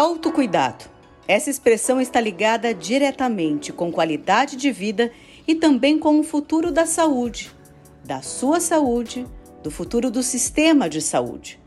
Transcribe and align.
Autocuidado. 0.00 0.86
Essa 1.28 1.50
expressão 1.50 2.00
está 2.00 2.18
ligada 2.22 2.72
diretamente 2.72 3.70
com 3.70 3.92
qualidade 3.92 4.56
de 4.56 4.72
vida 4.72 5.12
e 5.46 5.54
também 5.54 5.98
com 5.98 6.18
o 6.18 6.22
futuro 6.22 6.72
da 6.72 6.86
saúde, 6.86 7.50
da 8.02 8.22
sua 8.22 8.60
saúde, 8.60 9.26
do 9.62 9.70
futuro 9.70 10.10
do 10.10 10.22
sistema 10.22 10.88
de 10.88 11.02
saúde. 11.02 11.60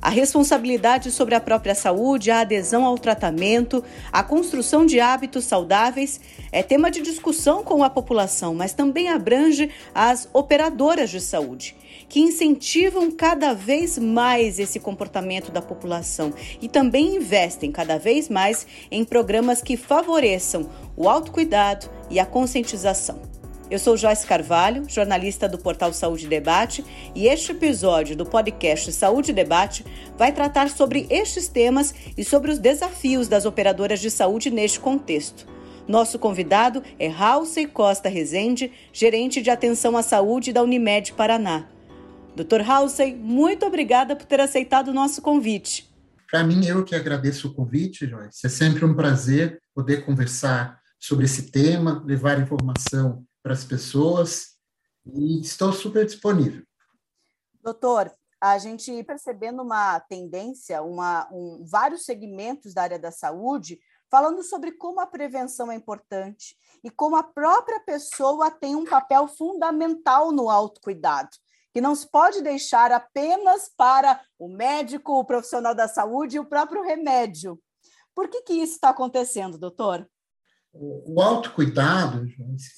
A 0.00 0.08
responsabilidade 0.08 1.10
sobre 1.10 1.34
a 1.34 1.40
própria 1.40 1.74
saúde, 1.74 2.30
a 2.30 2.42
adesão 2.42 2.84
ao 2.84 2.96
tratamento, 2.96 3.82
a 4.12 4.22
construção 4.22 4.86
de 4.86 5.00
hábitos 5.00 5.44
saudáveis 5.44 6.20
é 6.52 6.62
tema 6.62 6.92
de 6.92 7.02
discussão 7.02 7.64
com 7.64 7.82
a 7.82 7.90
população, 7.90 8.54
mas 8.54 8.72
também 8.72 9.08
abrange 9.08 9.68
as 9.92 10.28
operadoras 10.32 11.10
de 11.10 11.20
saúde, 11.20 11.76
que 12.10 12.20
incentivam 12.20 13.08
cada 13.12 13.54
vez 13.54 13.96
mais 13.96 14.58
esse 14.58 14.80
comportamento 14.80 15.52
da 15.52 15.62
população 15.62 16.34
e 16.60 16.68
também 16.68 17.14
investem 17.14 17.70
cada 17.70 17.98
vez 17.98 18.28
mais 18.28 18.66
em 18.90 19.04
programas 19.04 19.62
que 19.62 19.76
favoreçam 19.76 20.68
o 20.96 21.08
autocuidado 21.08 21.88
e 22.10 22.18
a 22.18 22.26
conscientização. 22.26 23.22
Eu 23.70 23.78
sou 23.78 23.96
Joyce 23.96 24.26
Carvalho, 24.26 24.90
jornalista 24.90 25.48
do 25.48 25.56
portal 25.56 25.92
Saúde 25.92 26.26
Debate, 26.26 26.84
e 27.14 27.28
este 27.28 27.52
episódio 27.52 28.16
do 28.16 28.26
podcast 28.26 28.90
Saúde 28.90 29.32
Debate 29.32 29.86
vai 30.18 30.32
tratar 30.32 30.68
sobre 30.68 31.06
estes 31.08 31.46
temas 31.46 31.94
e 32.18 32.24
sobre 32.24 32.50
os 32.50 32.58
desafios 32.58 33.28
das 33.28 33.46
operadoras 33.46 34.00
de 34.00 34.10
saúde 34.10 34.50
neste 34.50 34.80
contexto. 34.80 35.46
Nosso 35.86 36.18
convidado 36.18 36.82
é 36.98 37.08
Halsey 37.08 37.66
Costa 37.66 38.08
Rezende, 38.08 38.72
gerente 38.92 39.40
de 39.40 39.50
atenção 39.50 39.96
à 39.96 40.02
saúde 40.02 40.52
da 40.52 40.64
Unimed 40.64 41.12
Paraná. 41.12 41.68
Dr. 42.36 42.62
Halsey, 42.66 43.14
muito 43.14 43.66
obrigada 43.66 44.14
por 44.14 44.26
ter 44.26 44.40
aceitado 44.40 44.88
o 44.88 44.94
nosso 44.94 45.20
convite. 45.20 45.90
Para 46.30 46.44
mim, 46.44 46.64
eu 46.64 46.84
que 46.84 46.94
agradeço 46.94 47.48
o 47.48 47.54
convite, 47.54 48.06
Joyce. 48.06 48.46
É 48.46 48.48
sempre 48.48 48.84
um 48.84 48.94
prazer 48.94 49.60
poder 49.74 50.04
conversar 50.06 50.80
sobre 50.98 51.24
esse 51.24 51.50
tema, 51.50 52.02
levar 52.06 52.40
informação 52.40 53.24
para 53.42 53.52
as 53.52 53.64
pessoas 53.64 54.56
e 55.06 55.40
estou 55.40 55.72
super 55.72 56.04
disponível. 56.06 56.62
Doutor, 57.62 58.12
a 58.40 58.56
gente 58.58 59.02
percebendo 59.04 59.62
uma 59.62 59.98
tendência, 60.00 60.82
uma, 60.82 61.28
um, 61.32 61.64
vários 61.66 62.04
segmentos 62.04 62.72
da 62.72 62.82
área 62.82 62.98
da 62.98 63.10
saúde 63.10 63.78
falando 64.10 64.42
sobre 64.42 64.72
como 64.72 65.00
a 65.00 65.06
prevenção 65.06 65.70
é 65.70 65.74
importante 65.74 66.56
e 66.82 66.90
como 66.90 67.16
a 67.16 67.22
própria 67.22 67.80
pessoa 67.80 68.50
tem 68.50 68.74
um 68.74 68.84
papel 68.84 69.28
fundamental 69.28 70.32
no 70.32 70.48
autocuidado, 70.48 71.30
que 71.72 71.80
não 71.80 71.94
se 71.94 72.10
pode 72.10 72.42
deixar 72.42 72.92
apenas 72.92 73.70
para 73.76 74.20
o 74.38 74.48
médico, 74.48 75.18
o 75.18 75.24
profissional 75.24 75.74
da 75.74 75.86
saúde 75.88 76.36
e 76.36 76.40
o 76.40 76.44
próprio 76.44 76.82
remédio. 76.82 77.60
Por 78.14 78.28
que, 78.28 78.42
que 78.42 78.52
isso 78.54 78.74
está 78.74 78.90
acontecendo, 78.90 79.58
doutor? 79.58 80.06
O 80.72 81.20
autocuidado, 81.20 82.26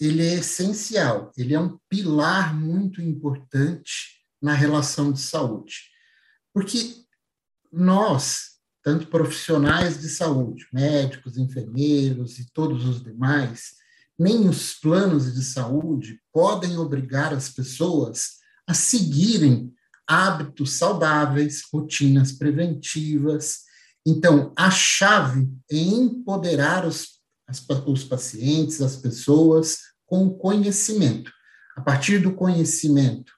ele 0.01 0.27
é 0.27 0.35
essencial, 0.35 1.31
ele 1.37 1.55
é 1.55 1.61
um 1.61 1.79
pilar 1.89 2.55
muito 2.59 3.03
importante 3.03 4.23
na 4.41 4.55
relação 4.55 5.13
de 5.13 5.21
saúde. 5.21 5.91
Porque 6.55 6.95
nós, 7.71 8.59
tanto 8.83 9.09
profissionais 9.09 10.01
de 10.01 10.09
saúde, 10.09 10.67
médicos, 10.73 11.37
enfermeiros 11.37 12.39
e 12.39 12.51
todos 12.53 12.87
os 12.87 13.03
demais, 13.03 13.75
nem 14.19 14.49
os 14.49 14.75
planos 14.75 15.35
de 15.35 15.43
saúde 15.43 16.21
podem 16.33 16.79
obrigar 16.79 17.33
as 17.35 17.51
pessoas 17.51 18.42
a 18.67 18.75
seguirem 18.75 19.73
hábitos 20.07 20.75
saudáveis, 20.75 21.63
rotinas 21.73 22.33
preventivas. 22.33 23.61
Então, 24.07 24.53
a 24.57 24.71
chave 24.71 25.49
é 25.71 25.77
empoderar 25.77 26.87
os 26.87 27.23
as, 27.53 27.65
os 27.87 28.05
pacientes, 28.05 28.81
as 28.81 28.97
pessoas, 28.97 29.79
com 30.07 30.31
conhecimento. 30.31 31.31
A 31.77 31.81
partir 31.81 32.19
do 32.19 32.35
conhecimento 32.35 33.33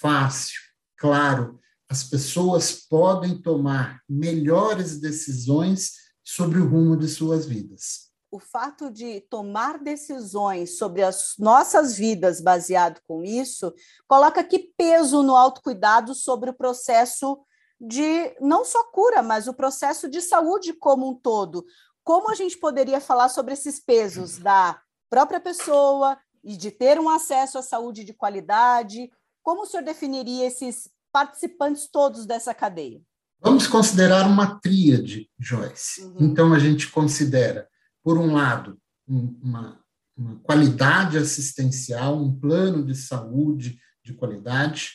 fácil, 0.00 0.60
claro, 0.96 1.58
as 1.88 2.04
pessoas 2.04 2.72
podem 2.72 3.40
tomar 3.40 4.00
melhores 4.08 4.98
decisões 4.98 5.92
sobre 6.24 6.58
o 6.58 6.68
rumo 6.68 6.96
de 6.96 7.08
suas 7.08 7.46
vidas. 7.46 8.09
O 8.30 8.38
fato 8.38 8.90
de 8.90 9.20
tomar 9.22 9.78
decisões 9.78 10.78
sobre 10.78 11.02
as 11.02 11.34
nossas 11.38 11.96
vidas 11.96 12.40
baseado 12.40 13.00
com 13.06 13.24
isso, 13.24 13.74
coloca 14.06 14.44
que 14.44 14.72
peso 14.76 15.22
no 15.22 15.34
autocuidado 15.34 16.14
sobre 16.14 16.50
o 16.50 16.54
processo 16.54 17.40
de 17.80 18.36
não 18.40 18.64
só 18.64 18.84
cura, 18.92 19.22
mas 19.22 19.48
o 19.48 19.54
processo 19.54 20.08
de 20.08 20.20
saúde 20.20 20.72
como 20.72 21.10
um 21.10 21.14
todo 21.14 21.64
como 22.10 22.28
a 22.28 22.34
gente 22.34 22.58
poderia 22.58 23.00
falar 23.00 23.28
sobre 23.28 23.54
esses 23.54 23.78
pesos 23.78 24.36
da 24.36 24.80
própria 25.08 25.38
pessoa 25.38 26.18
e 26.42 26.56
de 26.56 26.72
ter 26.72 26.98
um 26.98 27.08
acesso 27.08 27.56
à 27.56 27.62
saúde 27.62 28.02
de 28.02 28.12
qualidade? 28.12 29.08
Como 29.44 29.62
o 29.62 29.66
senhor 29.66 29.84
definiria 29.84 30.44
esses 30.44 30.90
participantes 31.12 31.88
todos 31.88 32.26
dessa 32.26 32.52
cadeia? 32.52 33.00
Vamos 33.40 33.68
considerar 33.68 34.26
uma 34.26 34.58
tríade, 34.58 35.30
Joyce. 35.38 36.02
Uhum. 36.02 36.16
Então, 36.18 36.52
a 36.52 36.58
gente 36.58 36.90
considera, 36.90 37.68
por 38.02 38.18
um 38.18 38.32
lado, 38.32 38.78
uma, 39.06 39.80
uma 40.16 40.36
qualidade 40.40 41.18
assistencial, 41.18 42.22
um 42.22 42.38
plano 42.38 42.84
de 42.84 42.94
saúde 42.94 43.78
de 44.04 44.14
qualidade, 44.14 44.92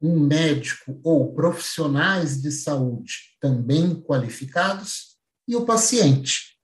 um 0.00 0.18
médico 0.18 0.98
ou 1.04 1.34
profissionais 1.34 2.40
de 2.40 2.50
saúde 2.50 3.36
também 3.40 3.94
qualificados, 4.00 5.10
e 5.46 5.56
o 5.56 5.64
paciente. 5.64 6.56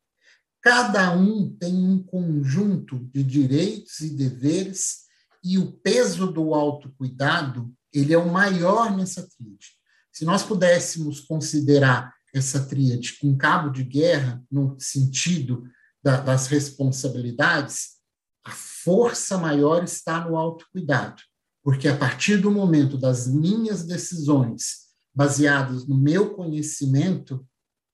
Cada 0.62 1.12
um 1.16 1.50
tem 1.56 1.74
um 1.74 2.02
conjunto 2.02 2.98
de 3.12 3.24
direitos 3.24 4.00
e 4.00 4.10
deveres 4.10 5.06
e 5.42 5.58
o 5.58 5.72
peso 5.72 6.30
do 6.30 6.54
autocuidado, 6.54 7.72
ele 7.92 8.12
é 8.12 8.18
o 8.18 8.30
maior 8.30 8.96
nessa 8.96 9.28
tríade. 9.28 9.76
Se 10.12 10.24
nós 10.24 10.42
pudéssemos 10.42 11.20
considerar 11.20 12.12
essa 12.38 12.64
tríade 12.64 13.16
um 13.22 13.36
cabo 13.36 13.70
de 13.70 13.82
guerra 13.82 14.42
no 14.50 14.76
sentido 14.78 15.64
da, 16.02 16.20
das 16.20 16.46
responsabilidades, 16.46 17.96
a 18.44 18.50
força 18.50 19.36
maior 19.36 19.82
está 19.82 20.24
no 20.24 20.36
autocuidado, 20.36 21.20
porque 21.62 21.88
a 21.88 21.96
partir 21.96 22.36
do 22.36 22.50
momento 22.50 22.96
das 22.96 23.26
minhas 23.26 23.84
decisões 23.84 24.86
baseadas 25.14 25.86
no 25.86 25.96
meu 25.96 26.34
conhecimento, 26.34 27.44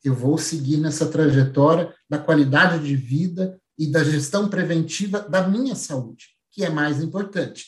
eu 0.04 0.14
vou 0.14 0.36
seguir 0.36 0.76
nessa 0.76 1.06
trajetória 1.06 1.94
da 2.10 2.18
qualidade 2.18 2.84
de 2.84 2.96
vida 2.96 3.58
e 3.78 3.86
da 3.90 4.04
gestão 4.04 4.48
preventiva 4.48 5.20
da 5.20 5.48
minha 5.48 5.74
saúde, 5.74 6.26
que 6.50 6.64
é 6.64 6.68
mais 6.68 7.02
importante. 7.02 7.66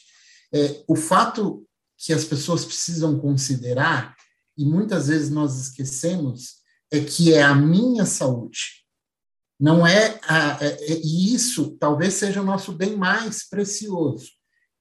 É, 0.53 0.85
o 0.87 0.95
fato 0.97 1.67
que 1.97 2.13
as 2.13 2.25
pessoas 2.25 2.65
precisam 2.65 3.19
considerar, 3.19 4.15
e 4.59 4.65
muitas 4.65 5.09
vezes 5.09 5.31
nós 5.31 5.59
esquecemos, 5.59 6.64
é 6.95 7.05
que 7.05 7.33
é 7.33 7.43
a 7.43 7.55
minha 7.55 8.05
saúde. 8.05 8.85
Não 9.59 9.87
é, 9.87 10.19
a, 10.29 10.59
é, 10.65 10.93
é 10.93 11.01
e 11.03 11.35
isso 11.35 11.77
talvez 11.79 12.15
seja 12.15 12.41
o 12.41 12.45
nosso 12.45 12.73
bem 12.73 12.97
mais 12.97 13.49
precioso. 13.49 14.31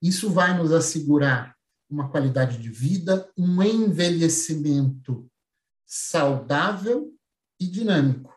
Isso 0.02 0.30
vai 0.30 0.56
nos 0.56 0.72
assegurar 0.72 1.54
uma 1.88 2.10
qualidade 2.10 2.58
de 2.58 2.70
vida, 2.70 3.30
um 3.36 3.62
envelhecimento 3.62 5.26
saudável 5.86 7.12
e 7.60 7.66
dinâmico. 7.66 8.34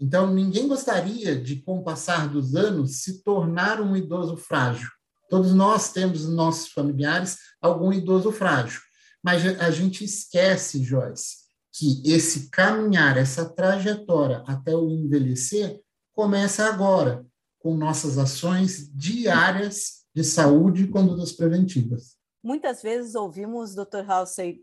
Então, 0.00 0.32
ninguém 0.32 0.68
gostaria 0.68 1.40
de, 1.40 1.56
com 1.56 1.78
o 1.78 1.84
passar 1.84 2.28
dos 2.28 2.54
anos, 2.54 3.02
se 3.02 3.22
tornar 3.22 3.80
um 3.80 3.96
idoso 3.96 4.36
frágil. 4.36 4.88
Todos 5.28 5.52
nós 5.52 5.92
temos 5.92 6.24
nos 6.24 6.34
nossos 6.34 6.68
familiares 6.68 7.38
algum 7.60 7.92
idoso 7.92 8.30
frágil. 8.30 8.80
Mas 9.22 9.44
a 9.58 9.70
gente 9.70 10.04
esquece, 10.04 10.84
Joyce, 10.84 11.43
que 11.76 12.00
esse 12.04 12.50
caminhar, 12.50 13.16
essa 13.16 13.44
trajetória 13.44 14.44
até 14.46 14.76
o 14.76 14.88
envelhecer, 14.88 15.82
começa 16.12 16.66
agora, 16.66 17.26
com 17.58 17.74
nossas 17.74 18.16
ações 18.16 18.88
diárias 18.94 20.04
de 20.14 20.22
saúde 20.22 20.84
e 20.84 20.88
condutas 20.88 21.32
preventivas. 21.32 22.16
Muitas 22.40 22.80
vezes 22.80 23.16
ouvimos, 23.16 23.74
Dr. 23.74 24.08
Halsey, 24.08 24.60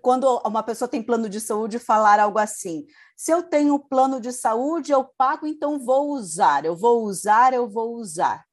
quando 0.00 0.40
uma 0.46 0.62
pessoa 0.62 0.86
tem 0.86 1.02
plano 1.02 1.28
de 1.28 1.40
saúde, 1.40 1.80
falar 1.80 2.20
algo 2.20 2.38
assim: 2.38 2.86
se 3.16 3.32
eu 3.32 3.42
tenho 3.42 3.78
plano 3.78 4.20
de 4.20 4.30
saúde, 4.30 4.92
eu 4.92 5.04
pago, 5.16 5.44
então 5.46 5.84
vou 5.84 6.12
usar, 6.12 6.64
eu 6.64 6.76
vou 6.76 7.02
usar, 7.04 7.52
eu 7.52 7.68
vou 7.68 7.96
usar. 7.96 8.44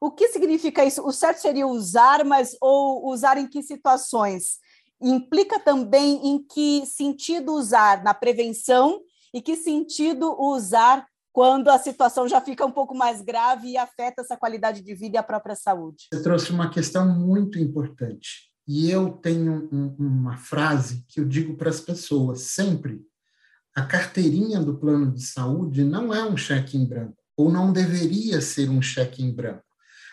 O 0.00 0.12
que 0.12 0.28
significa 0.28 0.84
isso? 0.84 1.04
O 1.04 1.10
certo 1.10 1.40
seria 1.40 1.66
usar, 1.66 2.24
mas 2.24 2.56
ou 2.60 3.08
usar 3.08 3.38
em 3.38 3.48
que 3.48 3.62
situações? 3.62 4.60
Implica 5.00 5.60
também 5.60 6.28
em 6.28 6.42
que 6.42 6.84
sentido 6.86 7.52
usar 7.52 8.02
na 8.02 8.14
prevenção 8.14 9.00
e 9.34 9.42
que 9.42 9.56
sentido 9.56 10.34
usar 10.40 11.06
quando 11.32 11.68
a 11.68 11.78
situação 11.78 12.26
já 12.26 12.40
fica 12.40 12.64
um 12.64 12.72
pouco 12.72 12.94
mais 12.94 13.20
grave 13.20 13.68
e 13.68 13.76
afeta 13.76 14.22
essa 14.22 14.38
qualidade 14.38 14.80
de 14.80 14.94
vida 14.94 15.16
e 15.16 15.18
a 15.18 15.22
própria 15.22 15.54
saúde. 15.54 16.06
Você 16.10 16.22
trouxe 16.22 16.50
uma 16.50 16.70
questão 16.70 17.06
muito 17.06 17.58
importante. 17.58 18.50
E 18.66 18.90
eu 18.90 19.10
tenho 19.10 19.68
um, 19.70 19.94
uma 19.98 20.38
frase 20.38 21.04
que 21.06 21.20
eu 21.20 21.24
digo 21.26 21.54
para 21.54 21.68
as 21.68 21.78
pessoas 21.78 22.40
sempre: 22.40 23.00
a 23.74 23.82
carteirinha 23.82 24.60
do 24.60 24.78
plano 24.78 25.12
de 25.12 25.22
saúde 25.22 25.84
não 25.84 26.12
é 26.12 26.24
um 26.24 26.36
cheque 26.36 26.78
em 26.78 26.86
branco, 26.86 27.18
ou 27.36 27.52
não 27.52 27.72
deveria 27.72 28.40
ser 28.40 28.70
um 28.70 28.80
cheque 28.80 29.22
em 29.22 29.32
branco. 29.32 29.62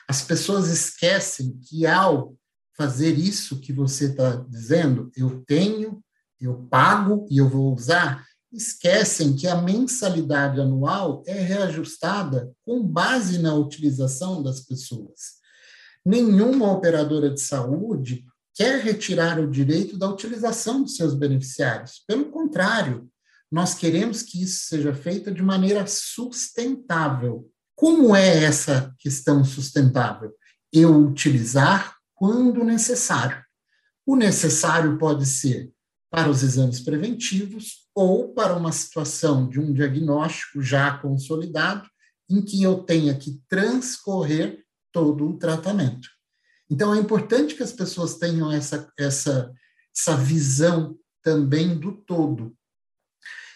As 0.08 0.22
pessoas 0.22 0.68
esquecem 0.68 1.58
que 1.62 1.88
ao 1.88 2.36
fazer 2.76 3.18
isso 3.18 3.60
que 3.60 3.72
você 3.72 4.06
está 4.06 4.36
dizendo, 4.50 5.12
eu 5.16 5.44
tenho, 5.46 6.04
eu 6.40 6.68
pago 6.70 7.26
e 7.30 7.38
eu 7.38 7.48
vou 7.48 7.74
usar, 7.74 8.26
esquecem 8.52 9.36
que 9.36 9.48
a 9.48 9.62
mensalidade 9.62 10.60
anual 10.60 11.24
é 11.26 11.40
reajustada 11.40 12.52
com 12.64 12.84
base 12.84 13.40
na 13.40 13.54
utilização 13.56 14.44
das 14.44 14.62
pessoas. 14.62 15.42
Nenhuma 16.06 16.72
operadora 16.72 17.30
de 17.30 17.42
saúde 17.42 18.26
quer 18.54 18.84
retirar 18.84 19.40
o 19.40 19.50
direito 19.50 19.98
da 19.98 20.08
utilização 20.08 20.84
dos 20.84 20.96
seus 20.96 21.16
beneficiários. 21.16 22.04
Pelo 22.08 22.26
contrário, 22.26 23.10
nós 23.52 23.74
queremos 23.74 24.22
que 24.22 24.42
isso 24.42 24.66
seja 24.66 24.94
feito 24.94 25.32
de 25.32 25.42
maneira 25.42 25.86
sustentável. 25.88 27.50
Como 27.76 28.16
é 28.16 28.44
essa 28.44 28.94
questão 29.00 29.44
sustentável? 29.44 30.34
Eu 30.72 30.96
utilizar 30.96 31.96
quando 32.24 32.64
necessário. 32.64 33.44
O 34.06 34.16
necessário 34.16 34.98
pode 34.98 35.26
ser 35.26 35.74
para 36.10 36.30
os 36.30 36.42
exames 36.42 36.80
preventivos 36.80 37.90
ou 37.94 38.34
para 38.34 38.56
uma 38.56 38.72
situação 38.72 39.50
de 39.50 39.60
um 39.60 39.74
diagnóstico 39.74 40.62
já 40.62 40.98
consolidado, 41.00 41.86
em 42.30 42.42
que 42.42 42.64
eu 42.64 42.82
tenha 42.82 43.14
que 43.14 43.42
transcorrer 43.50 44.64
todo 44.90 45.28
o 45.28 45.38
tratamento. 45.38 46.08
Então, 46.70 46.96
é 46.96 46.98
importante 46.98 47.56
que 47.56 47.64
as 47.64 47.74
pessoas 47.74 48.16
tenham 48.16 48.50
essa, 48.50 48.90
essa, 48.98 49.54
essa 49.94 50.16
visão 50.16 50.98
também 51.22 51.78
do 51.78 51.92
todo. 51.92 52.56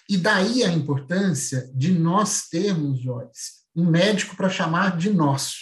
E 0.09 0.17
daí 0.17 0.65
a 0.65 0.73
importância 0.73 1.71
de 1.73 1.97
nós 1.97 2.49
termos, 2.49 2.99
Joyce, 2.99 3.63
um 3.73 3.89
médico 3.89 4.35
para 4.35 4.49
chamar 4.49 4.97
de 4.97 5.09
nosso. 5.09 5.55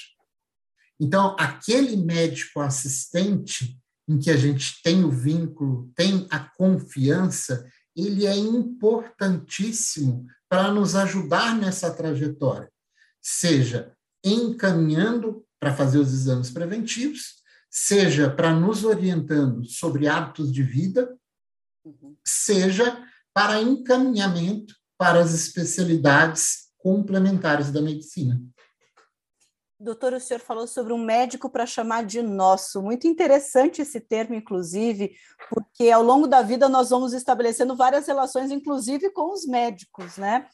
Então, 1.00 1.36
aquele 1.38 1.98
médico 1.98 2.62
assistente 2.62 3.78
em 4.08 4.18
que 4.18 4.30
a 4.30 4.38
gente 4.38 4.82
tem 4.84 5.04
o 5.04 5.12
vínculo, 5.12 5.92
tem 5.96 6.28
a 6.30 6.40
confiança, 6.40 7.68
ele 7.96 8.26
é 8.26 8.36
importantíssimo 8.36 10.26
para 10.48 10.72
nos 10.72 10.96
ajudar 10.96 11.56
nessa 11.58 11.92
trajetória, 11.92 12.70
seja 13.22 13.94
encaminhando 14.24 15.46
para 15.60 15.76
fazer 15.76 15.98
os 15.98 16.14
exames 16.14 16.52
preventivos, 16.52 17.36
seja 17.70 18.30
para 18.30 18.54
nos 18.54 18.84
orientando 18.84 19.66
sobre 19.66 20.08
hábitos 20.08 20.52
de 20.52 20.64
vida, 20.64 21.18
uhum. 21.84 22.16
seja 22.24 23.04
para 23.34 23.62
encaminhamento 23.62 24.76
para 24.98 25.20
as 25.20 25.34
especialidades 25.34 26.70
complementares 26.78 27.72
da 27.72 27.82
medicina. 27.82 28.42
Doutor, 29.86 30.14
o 30.14 30.20
senhor 30.20 30.40
falou 30.40 30.66
sobre 30.66 30.92
um 30.94 30.98
médico 30.98 31.48
para 31.48 31.64
chamar 31.64 32.04
de 32.04 32.20
nosso. 32.20 32.82
Muito 32.82 33.06
interessante 33.06 33.84
esse 33.84 34.02
termo, 34.02 34.34
inclusive, 34.34 35.16
porque 35.48 35.92
ao 35.92 36.02
longo 36.02 36.26
da 36.26 36.42
vida 36.42 36.68
nós 36.68 36.90
vamos 36.90 37.14
estabelecendo 37.14 37.76
várias 37.76 38.08
relações, 38.08 38.50
inclusive 38.50 39.12
com 39.12 39.32
os 39.32 39.46
médicos, 39.46 40.18
né? 40.18 40.48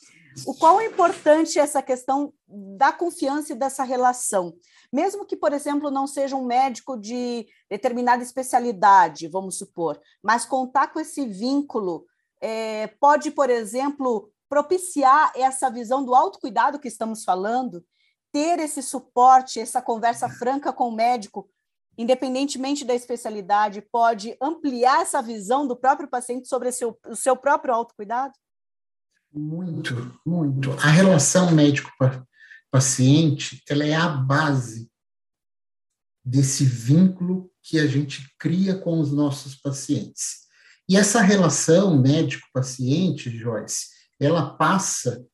O 0.45 0.53
qual 0.53 0.81
é 0.81 0.85
importante 0.85 1.57
essa 1.57 1.81
questão 1.81 2.33
da 2.45 2.91
confiança 2.91 3.53
e 3.53 3.55
dessa 3.55 3.85
relação. 3.85 4.53
Mesmo 4.91 5.25
que, 5.25 5.37
por 5.37 5.53
exemplo, 5.53 5.89
não 5.89 6.07
seja 6.07 6.35
um 6.35 6.45
médico 6.45 6.97
de 6.99 7.47
determinada 7.69 8.21
especialidade, 8.21 9.29
vamos 9.29 9.57
supor, 9.57 9.97
mas 10.21 10.43
contar 10.43 10.91
com 10.91 10.99
esse 10.99 11.25
vínculo 11.25 12.05
é, 12.41 12.87
pode, 12.99 13.31
por 13.31 13.49
exemplo, 13.49 14.29
propiciar 14.49 15.31
essa 15.37 15.69
visão 15.69 16.03
do 16.03 16.13
autocuidado 16.13 16.79
que 16.79 16.89
estamos 16.89 17.23
falando 17.23 17.81
ter 18.31 18.59
esse 18.59 18.81
suporte, 18.81 19.59
essa 19.59 19.81
conversa 19.81 20.29
franca 20.29 20.71
com 20.71 20.87
o 20.89 20.95
médico, 20.95 21.49
independentemente 21.97 22.85
da 22.85 22.93
especialidade, 22.93 23.81
pode 23.81 24.37
ampliar 24.41 25.01
essa 25.01 25.21
visão 25.21 25.67
do 25.67 25.75
próprio 25.75 26.09
paciente 26.09 26.47
sobre 26.47 26.71
seu, 26.71 26.97
o 27.07 27.15
seu 27.15 27.35
próprio 27.35 27.73
autocuidado? 27.73 28.33
Muito, 29.33 30.19
muito. 30.25 30.71
A 30.73 30.87
relação 30.87 31.51
médico-paciente, 31.51 33.63
ela 33.69 33.85
é 33.85 33.95
a 33.95 34.09
base 34.09 34.89
desse 36.23 36.63
vínculo 36.63 37.51
que 37.61 37.79
a 37.79 37.87
gente 37.87 38.33
cria 38.37 38.75
com 38.75 38.99
os 38.99 39.11
nossos 39.11 39.55
pacientes. 39.55 40.41
E 40.87 40.97
essa 40.97 41.21
relação 41.21 41.97
médico-paciente, 41.97 43.29
Joyce, 43.29 43.87
ela 44.19 44.55
passa 44.55 45.25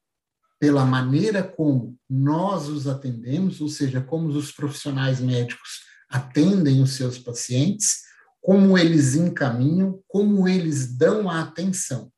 pela 0.59 0.85
maneira 0.85 1.43
como 1.43 1.97
nós 2.09 2.67
os 2.67 2.87
atendemos, 2.87 3.61
ou 3.61 3.67
seja, 3.67 4.01
como 4.01 4.29
os 4.29 4.51
profissionais 4.51 5.19
médicos 5.19 5.81
atendem 6.09 6.81
os 6.81 6.91
seus 6.91 7.17
pacientes, 7.17 8.01
como 8.41 8.77
eles 8.77 9.15
encaminham, 9.15 10.01
como 10.07 10.47
eles 10.47 10.95
dão 10.95 11.29
a 11.29 11.41
atenção. 11.41 12.11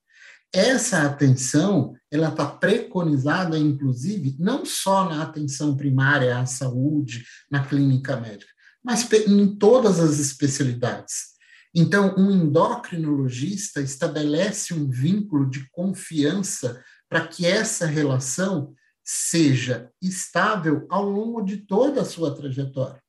Essa 0.54 1.04
atenção, 1.04 1.96
ela 2.10 2.30
está 2.30 2.46
preconizada, 2.46 3.58
inclusive, 3.58 4.36
não 4.40 4.66
só 4.66 5.08
na 5.08 5.24
atenção 5.24 5.76
primária 5.76 6.40
à 6.40 6.46
saúde, 6.46 7.24
na 7.52 7.64
clínica 7.64 8.16
médica, 8.18 8.52
mas 8.84 9.08
em 9.12 9.56
todas 9.56 10.00
as 10.00 10.20
especialidades. 10.20 11.30
Então, 11.74 12.16
um 12.18 12.32
endocrinologista 12.32 13.80
estabelece 13.80 14.74
um 14.74 14.90
vínculo 14.90 15.48
de 15.48 15.70
confiança 15.70 16.84
para 17.10 17.28
que 17.28 17.46
essa 17.46 17.86
relação 17.86 18.74
seja 19.04 19.92
estável 20.02 20.86
ao 20.90 21.10
longo 21.10 21.42
de 21.42 21.58
toda 21.58 22.02
a 22.02 22.06
sua 22.06 22.36
trajetória. 22.36 23.02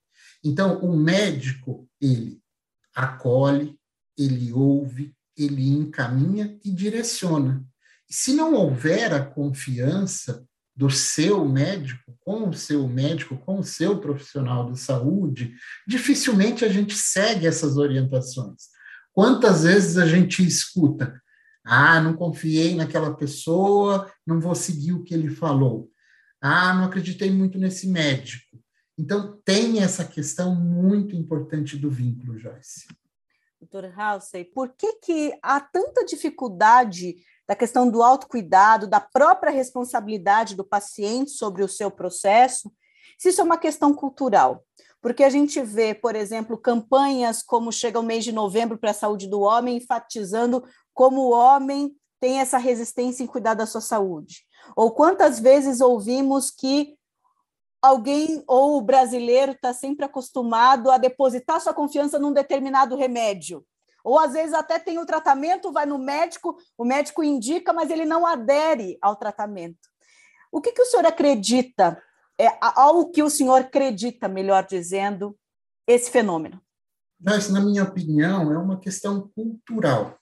Então, 0.43 0.79
o 0.79 0.97
médico, 0.97 1.87
ele 2.01 2.41
acolhe, 2.95 3.79
ele 4.17 4.53
ouve, 4.53 5.15
ele 5.37 5.69
encaminha 5.69 6.59
e 6.65 6.73
direciona. 6.73 7.63
E 8.09 8.15
se 8.15 8.33
não 8.33 8.55
houver 8.55 9.13
a 9.13 9.25
confiança 9.25 10.45
do 10.75 10.89
seu 10.89 11.47
médico 11.47 12.17
com 12.21 12.49
o 12.49 12.55
seu 12.55 12.89
médico, 12.89 13.37
com 13.37 13.59
o 13.59 13.65
seu 13.65 13.99
profissional 13.99 14.73
de 14.73 14.81
saúde, 14.81 15.55
dificilmente 15.87 16.65
a 16.65 16.69
gente 16.69 16.97
segue 16.97 17.47
essas 17.47 17.77
orientações. 17.77 18.69
Quantas 19.13 19.65
vezes 19.65 19.99
a 19.99 20.07
gente 20.07 20.47
escuta, 20.47 21.21
ah, 21.65 22.01
não 22.01 22.15
confiei 22.15 22.75
naquela 22.75 23.15
pessoa, 23.15 24.11
não 24.27 24.41
vou 24.41 24.55
seguir 24.55 24.93
o 24.93 25.03
que 25.03 25.15
ele 25.15 25.29
falou. 25.29 25.91
Ah, 26.41 26.73
não 26.73 26.85
acreditei 26.85 27.31
muito 27.31 27.59
nesse 27.59 27.87
médico. 27.87 28.59
Então, 28.99 29.41
tem 29.45 29.83
essa 29.83 30.05
questão 30.05 30.55
muito 30.55 31.15
importante 31.15 31.77
do 31.77 31.91
vínculo, 31.91 32.39
Joyce. 32.39 32.87
Doutora 33.61 33.93
Halsey, 33.95 34.45
por 34.45 34.71
que, 34.71 34.95
que 34.95 35.39
há 35.43 35.61
tanta 35.61 36.05
dificuldade 36.05 37.17
da 37.47 37.55
questão 37.55 37.91
do 37.91 38.03
autocuidado, 38.03 38.87
da 38.87 39.01
própria 39.01 39.51
responsabilidade 39.51 40.55
do 40.55 40.65
paciente 40.65 41.33
sobre 41.33 41.63
o 41.63 41.69
seu 41.69 41.91
processo, 41.91 42.73
se 43.19 43.29
isso 43.29 43.41
é 43.41 43.45
uma 43.45 43.59
questão 43.59 43.93
cultural? 43.93 44.65
Porque 45.03 45.25
a 45.25 45.31
gente 45.31 45.63
vê, 45.63 45.95
por 45.95 46.15
exemplo, 46.15 46.59
campanhas 46.59 47.43
como 47.43 47.73
chega 47.73 47.99
o 47.99 48.03
mês 48.03 48.25
de 48.25 48.33
novembro 48.33 48.79
para 48.79 48.91
a 48.91 48.95
saúde 48.95 49.27
do 49.27 49.41
homem, 49.41 49.79
enfatizando 49.79 50.63
como 51.01 51.23
o 51.23 51.31
homem 51.31 51.97
tem 52.21 52.41
essa 52.41 52.59
resistência 52.59 53.25
em 53.25 53.27
cuidar 53.27 53.55
da 53.55 53.65
sua 53.65 53.81
saúde. 53.81 54.45
Ou 54.77 54.91
quantas 54.91 55.41
vezes 55.41 55.81
ouvimos 55.81 56.51
que 56.51 56.95
alguém 57.81 58.45
ou 58.47 58.77
o 58.77 58.83
brasileiro 58.83 59.53
está 59.53 59.73
sempre 59.73 60.05
acostumado 60.05 60.91
a 60.91 60.99
depositar 60.99 61.59
sua 61.59 61.73
confiança 61.73 62.19
num 62.19 62.35
determinado 62.35 62.97
remédio. 62.97 63.65
Ou 64.05 64.19
às 64.19 64.35
vezes 64.35 64.53
até 64.53 64.79
tem 64.79 64.99
o 64.99 65.07
tratamento, 65.07 65.73
vai 65.73 65.87
no 65.87 65.97
médico, 65.97 66.59
o 66.77 66.85
médico 66.85 67.25
indica, 67.25 67.73
mas 67.73 67.89
ele 67.89 68.05
não 68.05 68.27
adere 68.27 68.99
ao 69.01 69.17
tratamento. 69.17 69.89
O 70.53 70.61
que, 70.61 70.71
que 70.71 70.83
o 70.83 70.85
senhor 70.87 71.07
acredita, 71.07 71.99
é, 72.39 72.59
ao 72.61 73.09
que 73.09 73.23
o 73.23 73.31
senhor 73.31 73.63
acredita, 73.63 74.29
melhor 74.29 74.67
dizendo, 74.67 75.35
esse 75.87 76.11
fenômeno? 76.11 76.61
Mas, 77.19 77.49
na 77.49 77.63
minha 77.63 77.85
opinião, 77.85 78.53
é 78.53 78.59
uma 78.59 78.79
questão 78.79 79.31
cultural. 79.35 80.20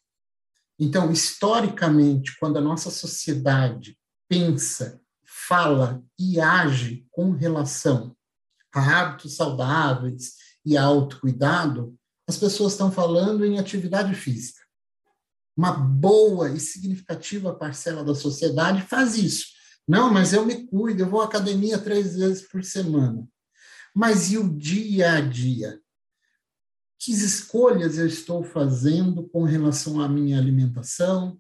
Então, 0.79 1.11
historicamente, 1.11 2.37
quando 2.39 2.59
a 2.59 2.61
nossa 2.61 2.91
sociedade 2.91 3.99
pensa, 4.29 5.01
fala 5.25 6.03
e 6.19 6.39
age 6.41 7.07
com 7.11 7.33
relação 7.33 8.15
a 8.73 9.01
hábitos 9.01 9.35
saudáveis 9.35 10.35
e 10.65 10.77
autocuidado, 10.77 11.97
as 12.29 12.37
pessoas 12.37 12.73
estão 12.73 12.93
falando 12.93 13.45
em 13.45 13.59
atividade 13.59 14.15
física. 14.15 14.61
Uma 15.57 15.73
boa 15.73 16.51
e 16.51 16.61
significativa 16.61 17.55
parcela 17.55 18.05
da 18.05 18.15
sociedade 18.15 18.83
faz 18.83 19.17
isso. 19.17 19.47
Não, 19.89 20.13
mas 20.13 20.33
eu 20.33 20.45
me 20.45 20.67
cuido, 20.67 21.03
eu 21.03 21.09
vou 21.09 21.23
à 21.23 21.25
academia 21.25 21.79
três 21.79 22.15
vezes 22.17 22.47
por 22.47 22.63
semana. 22.63 23.27
Mas 23.95 24.31
e 24.31 24.39
o 24.39 24.57
dia 24.57 25.15
a 25.15 25.21
dia? 25.21 25.81
Que 26.99 27.13
escolhas 27.13 27.99
eu 27.99 28.07
estou 28.07 28.43
fazendo 28.43 29.29
com 29.29 29.45
relação 29.45 30.01
à 30.01 30.09
minha 30.09 30.39
alimentação, 30.39 31.39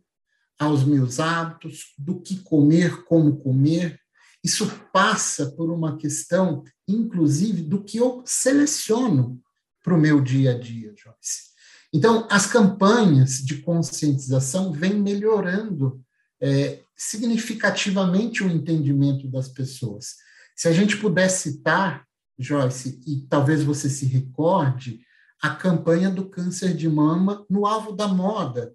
aos 0.59 0.85
meus 0.85 1.21
hábitos, 1.21 1.95
do 1.99 2.21
que 2.21 2.37
comer, 2.41 3.05
como 3.05 3.39
comer. 3.39 3.99
Isso 4.43 4.67
passa 4.93 5.51
por 5.53 5.71
uma 5.71 5.97
questão, 5.97 6.63
inclusive, 6.87 7.63
do 7.63 7.83
que 7.83 7.99
eu 7.99 8.23
seleciono 8.25 9.41
para 9.83 9.95
o 9.95 9.99
meu 9.99 10.21
dia 10.21 10.53
a 10.53 10.59
dia, 10.59 10.95
Joyce. 10.97 11.49
Então, 11.93 12.27
as 12.31 12.47
campanhas 12.47 13.39
de 13.39 13.63
conscientização 13.63 14.73
vêm 14.73 14.95
melhorando 14.95 16.03
é, 16.41 16.81
significativamente 16.97 18.45
o 18.45 18.51
entendimento 18.51 19.27
das 19.29 19.49
pessoas. 19.49 20.17
Se 20.55 20.69
a 20.69 20.73
gente 20.73 20.97
puder 20.97 21.29
citar, 21.29 22.07
Joyce, 22.39 23.01
e 23.07 23.27
talvez 23.29 23.63
você 23.63 23.89
se 23.89 24.07
recorde, 24.07 25.01
a 25.43 25.55
campanha 25.55 26.11
do 26.11 26.29
câncer 26.29 26.75
de 26.75 26.89
mama 26.89 27.47
no 27.49 27.67
alvo 27.67 27.93
da 27.93 28.09
moda. 28.09 28.75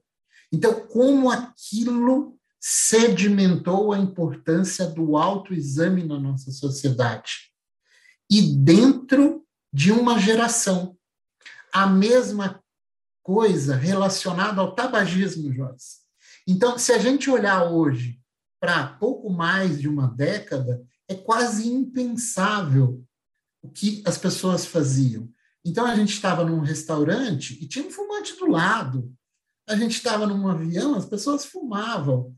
Então, 0.51 0.88
como 0.88 1.29
aquilo 1.29 2.38
sedimentou 2.60 3.91
a 3.91 4.00
importância 4.00 4.88
do 4.88 5.17
autoexame 5.17 6.03
na 6.03 6.17
nossa 6.17 6.50
sociedade. 6.51 7.51
E 8.32 8.41
dentro 8.41 9.43
de 9.74 9.91
uma 9.91 10.20
geração. 10.20 10.96
A 11.74 11.88
mesma 11.88 12.63
coisa 13.24 13.75
relacionada 13.75 14.62
ao 14.62 14.75
tabagismo, 14.75 15.51
Joyce. 15.51 16.03
Então, 16.48 16.77
se 16.77 16.91
a 16.91 17.00
gente 17.00 17.29
olhar 17.29 17.63
hoje 17.63 18.20
para 18.60 18.88
pouco 18.88 19.29
mais 19.29 19.82
de 19.82 19.89
uma 19.89 20.08
década, 20.08 20.86
é 21.08 21.15
quase 21.15 21.67
impensável 21.67 23.03
o 23.62 23.70
que 23.70 24.03
as 24.05 24.17
pessoas 24.17 24.65
faziam. 24.65 25.27
Então, 25.65 25.86
a 25.86 25.96
gente 25.96 26.13
estava 26.13 26.43
num 26.43 26.60
restaurante 26.60 27.58
e 27.62 27.67
tinha 27.67 27.86
um 27.86 27.91
fumante 27.91 28.36
do 28.38 28.48
lado. 28.48 29.13
A 29.67 29.75
gente 29.75 29.96
estava 29.96 30.27
num 30.27 30.48
avião, 30.48 30.96
as 30.96 31.05
pessoas 31.05 31.46
fumavam. 31.46 32.36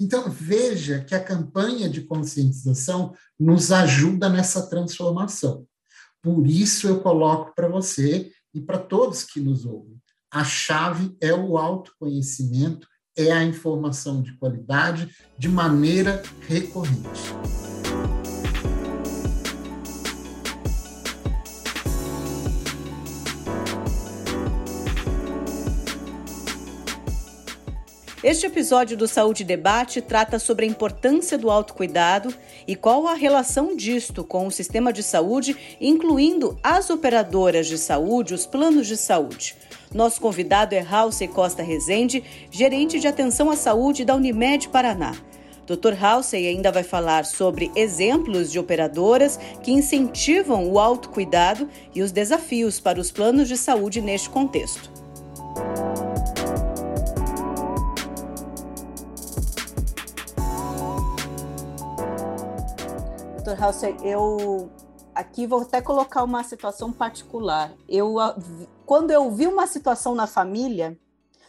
Então, 0.00 0.30
veja 0.30 1.04
que 1.04 1.14
a 1.14 1.22
campanha 1.22 1.88
de 1.88 2.02
conscientização 2.02 3.14
nos 3.38 3.72
ajuda 3.72 4.28
nessa 4.28 4.68
transformação. 4.68 5.66
Por 6.22 6.46
isso, 6.46 6.86
eu 6.86 7.00
coloco 7.00 7.54
para 7.54 7.68
você 7.68 8.32
e 8.54 8.60
para 8.60 8.78
todos 8.78 9.22
que 9.24 9.40
nos 9.40 9.64
ouvem: 9.64 10.00
a 10.30 10.44
chave 10.44 11.16
é 11.20 11.32
o 11.32 11.56
autoconhecimento 11.56 12.86
é 13.16 13.32
a 13.32 13.42
informação 13.42 14.22
de 14.22 14.36
qualidade 14.36 15.10
de 15.38 15.48
maneira 15.48 16.22
recorrente. 16.42 17.32
Este 28.26 28.44
episódio 28.44 28.96
do 28.96 29.06
Saúde 29.06 29.44
Debate 29.44 30.02
trata 30.02 30.40
sobre 30.40 30.66
a 30.66 30.68
importância 30.68 31.38
do 31.38 31.48
autocuidado 31.48 32.34
e 32.66 32.74
qual 32.74 33.06
a 33.06 33.14
relação 33.14 33.76
disto 33.76 34.24
com 34.24 34.48
o 34.48 34.50
sistema 34.50 34.92
de 34.92 35.00
saúde, 35.00 35.56
incluindo 35.80 36.58
as 36.60 36.90
operadoras 36.90 37.68
de 37.68 37.78
saúde, 37.78 38.34
os 38.34 38.44
planos 38.44 38.88
de 38.88 38.96
saúde. 38.96 39.54
Nosso 39.94 40.20
convidado 40.20 40.74
é 40.74 40.80
Halsey 40.80 41.28
Costa 41.28 41.62
Rezende, 41.62 42.24
gerente 42.50 42.98
de 42.98 43.06
atenção 43.06 43.48
à 43.48 43.54
saúde 43.54 44.04
da 44.04 44.16
Unimed 44.16 44.70
Paraná. 44.70 45.14
Dr. 45.64 45.94
Halsey 45.96 46.48
ainda 46.48 46.72
vai 46.72 46.82
falar 46.82 47.24
sobre 47.24 47.70
exemplos 47.76 48.50
de 48.50 48.58
operadoras 48.58 49.38
que 49.62 49.70
incentivam 49.70 50.68
o 50.68 50.80
autocuidado 50.80 51.68
e 51.94 52.02
os 52.02 52.10
desafios 52.10 52.80
para 52.80 52.98
os 52.98 53.12
planos 53.12 53.46
de 53.46 53.56
saúde 53.56 54.00
neste 54.00 54.28
contexto. 54.28 55.05
Dr. 63.46 64.04
Eu 64.04 64.70
aqui 65.14 65.46
vou 65.46 65.62
até 65.62 65.80
colocar 65.80 66.24
uma 66.24 66.42
situação 66.42 66.92
particular. 66.92 67.72
Eu, 67.88 68.16
quando 68.84 69.12
eu 69.12 69.30
vi 69.30 69.46
uma 69.46 69.66
situação 69.68 70.14
na 70.14 70.26
família, 70.26 70.98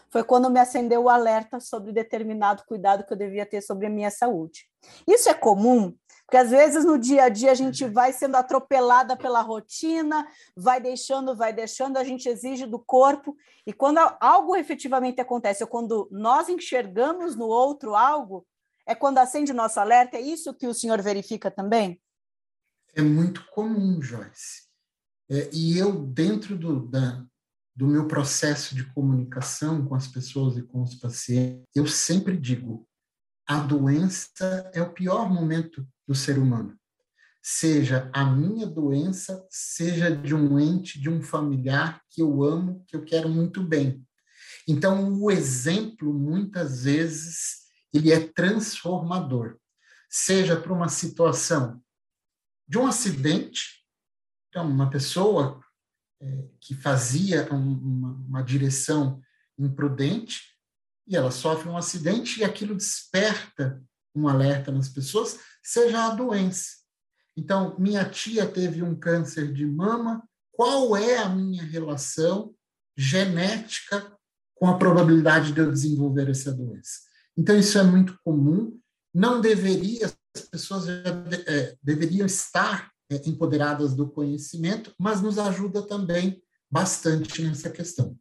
foi 0.09 0.23
quando 0.23 0.49
me 0.49 0.59
acendeu 0.59 1.03
o 1.03 1.09
alerta 1.09 1.59
sobre 1.59 1.91
determinado 1.91 2.63
cuidado 2.67 3.03
que 3.03 3.11
eu 3.11 3.17
devia 3.17 3.45
ter 3.45 3.61
sobre 3.61 3.87
a 3.87 3.89
minha 3.89 4.11
saúde. 4.11 4.69
Isso 5.07 5.27
é 5.27 5.33
comum, 5.33 5.93
porque 6.25 6.37
às 6.37 6.51
vezes 6.51 6.85
no 6.85 6.97
dia 6.97 7.23
a 7.23 7.29
dia 7.29 7.51
a 7.51 7.55
gente 7.55 7.83
vai 7.85 8.13
sendo 8.13 8.35
atropelada 8.35 9.17
pela 9.17 9.41
rotina, 9.41 10.25
vai 10.55 10.79
deixando, 10.79 11.35
vai 11.35 11.51
deixando, 11.51 11.97
a 11.97 12.03
gente 12.03 12.29
exige 12.29 12.65
do 12.65 12.79
corpo, 12.79 13.35
e 13.65 13.73
quando 13.73 13.97
algo 14.21 14.55
efetivamente 14.55 15.19
acontece, 15.19 15.63
ou 15.63 15.69
quando 15.69 16.07
nós 16.11 16.47
enxergamos 16.47 17.35
no 17.35 17.47
outro 17.47 17.95
algo, 17.95 18.45
é 18.87 18.95
quando 18.95 19.19
acende 19.19 19.53
nosso 19.53 19.79
alerta, 19.79 20.17
é 20.17 20.21
isso 20.21 20.53
que 20.53 20.67
o 20.67 20.73
senhor 20.73 21.01
verifica 21.01 21.51
também? 21.51 22.01
é 22.97 23.01
muito 23.01 23.45
comum, 23.51 24.01
Joyce. 24.01 24.65
É, 25.29 25.49
e 25.53 25.77
eu, 25.77 26.03
dentro 26.03 26.57
do, 26.57 26.87
da, 26.87 27.23
do 27.75 27.85
meu 27.85 28.07
processo 28.07 28.73
de 28.75 28.83
comunicação 28.91 29.85
com 29.85 29.93
as 29.93 30.07
pessoas 30.07 30.57
e 30.57 30.63
com 30.63 30.81
os 30.81 30.95
pacientes, 30.95 31.63
eu 31.75 31.85
sempre 31.85 32.35
digo: 32.35 32.87
a 33.47 33.59
doença 33.59 34.69
é 34.73 34.81
o 34.81 34.91
pior 34.91 35.31
momento 35.31 35.87
do 36.07 36.15
ser 36.15 36.39
humano. 36.39 36.75
Seja 37.43 38.09
a 38.11 38.25
minha 38.25 38.65
doença, 38.65 39.45
seja 39.49 40.09
de 40.09 40.33
um 40.33 40.59
ente, 40.59 40.99
de 40.99 41.09
um 41.09 41.21
familiar 41.21 42.01
que 42.09 42.21
eu 42.21 42.43
amo, 42.43 42.83
que 42.87 42.95
eu 42.95 43.05
quero 43.05 43.29
muito 43.29 43.63
bem. 43.63 44.03
Então, 44.67 45.13
o 45.21 45.29
exemplo, 45.31 46.13
muitas 46.13 46.83
vezes, 46.83 47.66
ele 47.93 48.11
é 48.11 48.27
transformador. 48.27 49.57
Seja 50.09 50.59
para 50.59 50.73
uma 50.73 50.89
situação 50.89 51.81
de 52.67 52.77
um 52.77 52.87
acidente. 52.87 53.85
Então, 54.49 54.69
uma 54.69 54.89
pessoa 54.89 55.61
é, 56.21 56.47
que 56.59 56.73
fazia 56.75 57.47
uma, 57.51 58.11
uma 58.27 58.41
direção 58.41 59.21
imprudente 59.57 60.57
e 61.07 61.15
ela 61.15 61.31
sofre 61.31 61.69
um 61.69 61.77
acidente 61.77 62.39
e 62.39 62.43
aquilo 62.43 62.75
desperta 62.75 63.81
um 64.13 64.27
alerta 64.27 64.71
nas 64.71 64.89
pessoas, 64.89 65.39
seja 65.63 66.05
a 66.05 66.15
doença. 66.15 66.77
Então, 67.35 67.77
minha 67.77 68.03
tia 68.03 68.47
teve 68.47 68.81
um 68.81 68.95
câncer 68.95 69.53
de 69.53 69.65
mama, 69.65 70.27
qual 70.51 70.97
é 70.97 71.17
a 71.17 71.29
minha 71.29 71.63
relação 71.63 72.53
genética 72.95 74.11
com 74.55 74.67
a 74.67 74.77
probabilidade 74.77 75.53
de 75.53 75.59
eu 75.59 75.71
desenvolver 75.71 76.29
essa 76.29 76.51
doença? 76.51 77.06
Então, 77.37 77.57
isso 77.57 77.77
é 77.77 77.83
muito 77.83 78.17
comum, 78.23 78.79
não 79.13 79.39
deveria 79.39 80.11
as 80.37 80.41
pessoas 80.41 80.87
é, 80.87 81.75
deveriam 81.81 82.25
estar 82.25 82.91
é, 83.09 83.15
empoderadas 83.25 83.95
do 83.95 84.09
conhecimento, 84.09 84.93
mas 84.99 85.21
nos 85.21 85.39
ajuda 85.39 85.81
também 85.81 86.41
bastante 86.69 87.41
nessa 87.41 87.69
questão. 87.69 88.15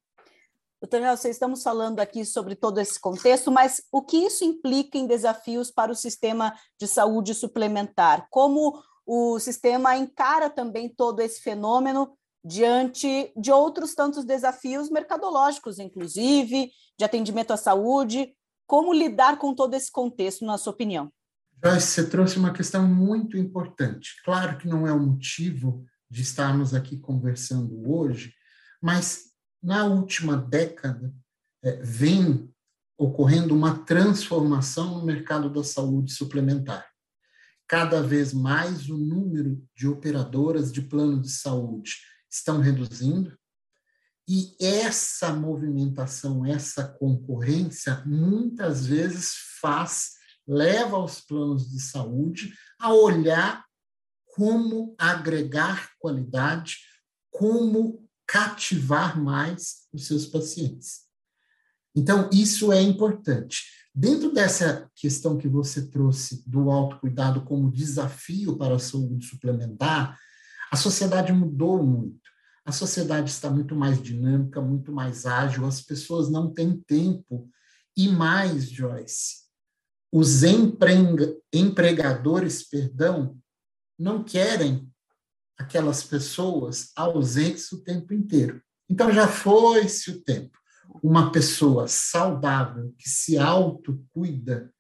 Doutor 0.81 1.01
Nelson, 1.01 1.29
estamos 1.29 1.63
falando 1.63 2.01
aqui 2.01 2.25
sobre 2.25 2.55
todo 2.55 2.79
esse 2.79 3.01
contexto, 3.01 3.51
mas 3.51 3.83
o 3.91 4.03
que 4.03 4.19
isso 4.19 4.45
implica 4.45 4.97
em 4.99 5.07
desafios 5.07 5.71
para 5.71 5.91
o 5.91 5.97
sistema 5.97 6.55
de 6.79 6.87
saúde 6.87 7.35
suplementar? 7.35 8.27
Como 8.31 8.83
o 9.05 9.39
sistema 9.39 9.97
encara 9.97 10.51
também 10.51 10.89
todo 10.89 11.21
esse 11.21 11.41
fenômeno 11.41 12.17
diante 12.45 13.33
de 13.37 13.51
outros 13.51 13.95
tantos 13.95 14.25
desafios 14.25 14.91
mercadológicos, 14.91 15.79
inclusive, 15.79 16.71
de 16.99 17.05
atendimento 17.05 17.53
à 17.53 17.57
saúde? 17.57 18.37
Como 18.67 18.93
lidar 18.93 19.39
com 19.39 19.55
todo 19.55 19.75
esse 19.75 19.91
contexto, 19.91 20.45
na 20.45 20.59
sua 20.59 20.73
opinião? 20.73 21.13
Joyce, 21.65 21.87
você 21.87 22.07
trouxe 22.09 22.39
uma 22.39 22.53
questão 22.53 22.87
muito 22.87 23.37
importante. 23.37 24.21
Claro 24.25 24.59
que 24.59 24.69
não 24.69 24.87
é 24.87 24.93
o 24.93 25.01
motivo 25.01 25.85
de 26.11 26.23
estarmos 26.23 26.75
aqui 26.75 26.99
conversando 26.99 27.91
hoje, 27.91 28.35
mas 28.83 29.33
na 29.63 29.85
última 29.85 30.37
década 30.37 31.13
é, 31.63 31.81
vem 31.83 32.53
ocorrendo 32.99 33.55
uma 33.55 33.79
transformação 33.79 34.99
no 34.99 35.05
mercado 35.05 35.51
da 35.51 35.63
saúde 35.63 36.13
suplementar. 36.13 36.87
Cada 37.69 38.03
vez 38.03 38.33
mais 38.33 38.89
o 38.89 38.97
número 38.97 39.63
de 39.75 39.89
operadoras 39.89 40.73
de 40.73 40.81
plano 40.83 41.21
de 41.21 41.31
saúde 41.31 41.97
estão 42.31 42.61
reduzindo, 42.61 43.37
e 44.29 44.57
essa 44.61 45.33
movimentação, 45.33 46.45
essa 46.45 46.85
concorrência, 46.85 48.03
muitas 48.05 48.87
vezes 48.87 49.35
faz 49.61 50.17
leva 50.47 50.99
os 50.99 51.21
planos 51.21 51.71
de 51.71 51.81
saúde 51.81 52.55
a 52.79 52.93
olhar 52.93 53.65
como 54.35 54.95
agregar 54.99 55.91
qualidade, 55.99 56.77
como 57.31 58.07
cativar 58.27 59.21
mais 59.21 59.87
os 59.93 60.07
seus 60.07 60.27
pacientes. 60.27 61.07
Então, 61.95 62.29
isso 62.33 62.73
é 62.73 62.81
importante. 62.83 63.65
Dentro 63.95 64.31
dessa 64.31 64.91
questão 64.95 65.39
que 65.39 65.49
você 65.49 65.89
trouxe 65.89 66.43
do 66.47 66.71
autocuidado 66.71 67.43
como 67.43 67.73
desafio 67.73 68.57
para 68.59 68.77
a 68.77 68.79
saúde 68.79 69.25
suplementar, 69.25 70.19
a 70.71 70.77
sociedade 70.77 71.33
mudou 71.33 71.83
muito. 71.83 72.26
A 72.67 72.73
sociedade 72.73 73.31
está 73.31 73.49
muito 73.49 73.77
mais 73.77 74.03
dinâmica, 74.03 74.61
muito 74.61 74.93
mais 74.93 75.25
ágil, 75.25 75.65
as 75.65 75.81
pessoas 75.81 76.29
não 76.29 76.53
têm 76.53 76.77
tempo 76.77 77.49
E 77.97 78.09
mais, 78.09 78.69
Joyce, 78.69 79.47
os 80.13 80.43
empregadores, 81.53 82.69
perdão, 82.69 83.39
não 83.99 84.23
querem 84.23 84.93
aquelas 85.57 86.03
pessoas 86.03 86.91
ausentes 86.95 87.73
o 87.73 87.83
tempo 87.83 88.13
inteiro. 88.13 88.61
Então 88.91 89.13
já 89.13 89.27
foi-se 89.27 90.11
o 90.11 90.21
tempo. 90.23 90.59
Uma 91.03 91.31
pessoa 91.33 91.89
saudável 91.89 92.95
que 92.99 93.09
se 93.09 93.39
autocuida 93.39 94.73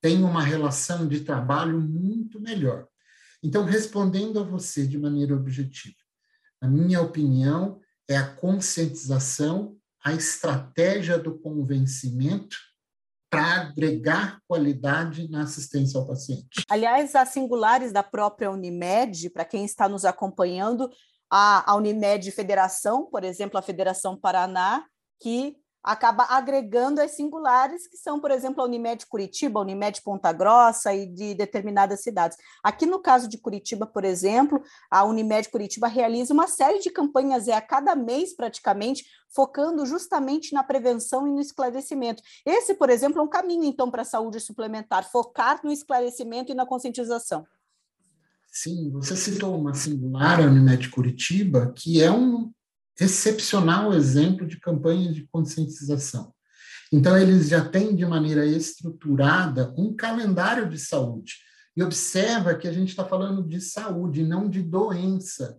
tem 0.00 0.22
uma 0.22 0.42
relação 0.42 1.08
de 1.08 1.20
trabalho 1.20 1.80
muito 1.80 2.40
melhor. 2.40 2.86
Então, 3.42 3.64
respondendo 3.64 4.38
a 4.38 4.42
você 4.42 4.86
de 4.86 4.98
maneira 4.98 5.34
objetiva, 5.34 5.99
a 6.60 6.68
minha 6.68 7.00
opinião 7.00 7.80
é 8.08 8.16
a 8.16 8.34
conscientização, 8.34 9.76
a 10.04 10.12
estratégia 10.12 11.18
do 11.18 11.38
convencimento 11.38 12.56
para 13.30 13.62
agregar 13.62 14.40
qualidade 14.48 15.30
na 15.30 15.42
assistência 15.42 15.98
ao 15.98 16.06
paciente. 16.06 16.64
Aliás, 16.68 17.14
as 17.14 17.28
singulares 17.28 17.92
da 17.92 18.02
própria 18.02 18.50
Unimed, 18.50 19.30
para 19.30 19.44
quem 19.44 19.64
está 19.64 19.88
nos 19.88 20.04
acompanhando, 20.04 20.90
a 21.30 21.76
Unimed 21.76 22.28
Federação, 22.32 23.06
por 23.06 23.22
exemplo, 23.22 23.56
a 23.56 23.62
Federação 23.62 24.18
Paraná, 24.18 24.84
que 25.20 25.54
acaba 25.82 26.24
agregando 26.24 27.00
as 27.00 27.12
singulares, 27.12 27.86
que 27.86 27.96
são, 27.96 28.20
por 28.20 28.30
exemplo, 28.30 28.62
a 28.62 28.66
Unimed 28.66 29.06
Curitiba, 29.06 29.60
a 29.60 29.62
Unimed 29.62 30.02
Ponta 30.02 30.32
Grossa 30.32 30.94
e 30.94 31.06
de 31.06 31.34
determinadas 31.34 32.02
cidades. 32.02 32.36
Aqui 32.62 32.86
no 32.86 33.00
caso 33.00 33.28
de 33.28 33.38
Curitiba, 33.38 33.86
por 33.86 34.04
exemplo, 34.04 34.62
a 34.90 35.04
Unimed 35.04 35.48
Curitiba 35.48 35.88
realiza 35.88 36.34
uma 36.34 36.46
série 36.46 36.78
de 36.78 36.90
campanhas 36.90 37.48
é, 37.48 37.52
a 37.52 37.60
cada 37.60 37.94
mês, 37.94 38.34
praticamente, 38.34 39.04
focando 39.34 39.86
justamente 39.86 40.52
na 40.52 40.62
prevenção 40.62 41.26
e 41.26 41.30
no 41.30 41.40
esclarecimento. 41.40 42.22
Esse, 42.44 42.74
por 42.74 42.90
exemplo, 42.90 43.20
é 43.20 43.22
um 43.22 43.28
caminho, 43.28 43.64
então, 43.64 43.90
para 43.90 44.02
a 44.02 44.04
saúde 44.04 44.40
suplementar, 44.40 45.08
focar 45.10 45.60
no 45.64 45.72
esclarecimento 45.72 46.52
e 46.52 46.54
na 46.54 46.66
conscientização. 46.66 47.46
Sim, 48.52 48.90
você 48.90 49.14
citou 49.16 49.56
uma 49.56 49.74
singular, 49.74 50.40
a 50.40 50.44
Unimed 50.44 50.90
Curitiba, 50.90 51.72
que 51.76 52.02
é 52.02 52.10
um 52.10 52.50
excepcional 53.00 53.92
exemplo 53.94 54.46
de 54.46 54.60
campanha 54.60 55.12
de 55.12 55.26
conscientização. 55.26 56.32
Então, 56.92 57.16
eles 57.16 57.48
já 57.48 57.66
têm 57.66 57.94
de 57.94 58.04
maneira 58.04 58.44
estruturada 58.44 59.72
um 59.76 59.94
calendário 59.94 60.68
de 60.68 60.78
saúde. 60.78 61.34
E 61.76 61.82
observa 61.82 62.54
que 62.54 62.66
a 62.68 62.72
gente 62.72 62.88
está 62.88 63.04
falando 63.04 63.46
de 63.46 63.60
saúde, 63.60 64.24
não 64.24 64.48
de 64.48 64.60
doença. 64.60 65.58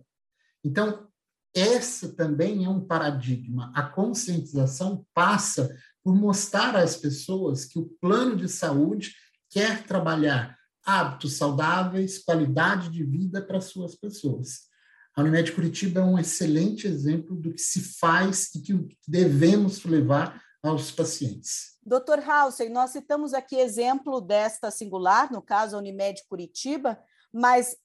Então, 0.62 1.08
esse 1.54 2.14
também 2.14 2.64
é 2.64 2.68
um 2.68 2.80
paradigma. 2.80 3.72
A 3.74 3.82
conscientização 3.82 5.06
passa 5.14 5.74
por 6.02 6.14
mostrar 6.14 6.76
às 6.76 6.96
pessoas 6.96 7.64
que 7.64 7.78
o 7.78 7.86
plano 8.00 8.36
de 8.36 8.48
saúde 8.48 9.14
quer 9.50 9.84
trabalhar 9.84 10.56
hábitos 10.84 11.34
saudáveis, 11.34 12.18
qualidade 12.18 12.88
de 12.90 13.04
vida 13.04 13.40
para 13.40 13.60
suas 13.60 13.94
pessoas. 13.94 14.71
A 15.14 15.20
Unimed 15.20 15.52
Curitiba 15.52 16.00
é 16.00 16.04
um 16.04 16.18
excelente 16.18 16.86
exemplo 16.86 17.36
do 17.36 17.52
que 17.52 17.60
se 17.60 17.80
faz 17.98 18.54
e 18.54 18.62
que 18.62 18.96
devemos 19.06 19.84
levar 19.84 20.42
aos 20.62 20.90
pacientes. 20.90 21.76
Dr. 21.84 22.20
Hausen, 22.26 22.70
nós 22.70 22.90
citamos 22.90 23.34
aqui 23.34 23.56
exemplo 23.56 24.20
desta 24.20 24.70
singular, 24.70 25.30
no 25.30 25.42
caso 25.42 25.76
a 25.76 25.80
Unimed 25.80 26.22
Curitiba, 26.28 26.98
mas 27.32 27.76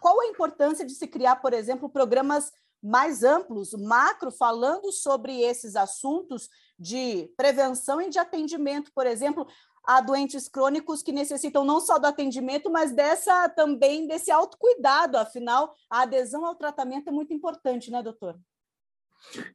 qual 0.00 0.20
a 0.20 0.26
importância 0.26 0.84
de 0.84 0.94
se 0.94 1.06
criar, 1.06 1.36
por 1.36 1.52
exemplo, 1.52 1.88
programas 1.88 2.50
mais 2.82 3.22
amplos, 3.22 3.72
macro, 3.72 4.30
falando 4.30 4.92
sobre 4.92 5.40
esses 5.40 5.74
assuntos 5.76 6.50
de 6.78 7.32
prevenção 7.36 8.00
e 8.02 8.10
de 8.10 8.18
atendimento, 8.18 8.90
por 8.94 9.06
exemplo, 9.06 9.46
a 9.86 10.00
doentes 10.00 10.48
crônicos 10.48 11.02
que 11.02 11.12
necessitam 11.12 11.64
não 11.64 11.80
só 11.80 11.98
do 11.98 12.06
atendimento, 12.06 12.70
mas 12.70 12.92
dessa 12.92 13.48
também 13.48 14.06
desse 14.06 14.30
autocuidado. 14.30 15.16
Afinal, 15.18 15.74
a 15.90 16.02
adesão 16.02 16.44
ao 16.44 16.54
tratamento 16.54 17.08
é 17.08 17.12
muito 17.12 17.32
importante, 17.32 17.90
né, 17.90 18.02
doutor? 18.02 18.38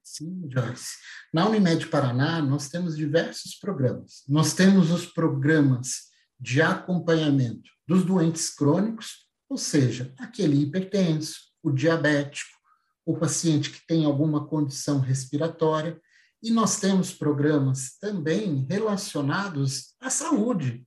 Sim, 0.03 0.47
Joyce. 0.49 0.97
Na 1.33 1.47
Unimed 1.47 1.87
Paraná, 1.87 2.41
nós 2.41 2.69
temos 2.69 2.95
diversos 2.95 3.55
programas. 3.55 4.23
Nós 4.27 4.53
temos 4.53 4.91
os 4.91 5.05
programas 5.05 6.09
de 6.39 6.61
acompanhamento 6.61 7.69
dos 7.87 8.03
doentes 8.03 8.49
crônicos, 8.49 9.27
ou 9.49 9.57
seja, 9.57 10.13
aquele 10.17 10.61
hipertenso, 10.61 11.49
o 11.61 11.71
diabético, 11.71 12.57
o 13.05 13.17
paciente 13.17 13.71
que 13.71 13.85
tem 13.85 14.05
alguma 14.05 14.47
condição 14.47 14.99
respiratória, 14.99 15.99
e 16.41 16.51
nós 16.51 16.79
temos 16.79 17.13
programas 17.13 17.97
também 17.99 18.65
relacionados 18.69 19.93
à 19.99 20.09
saúde. 20.09 20.85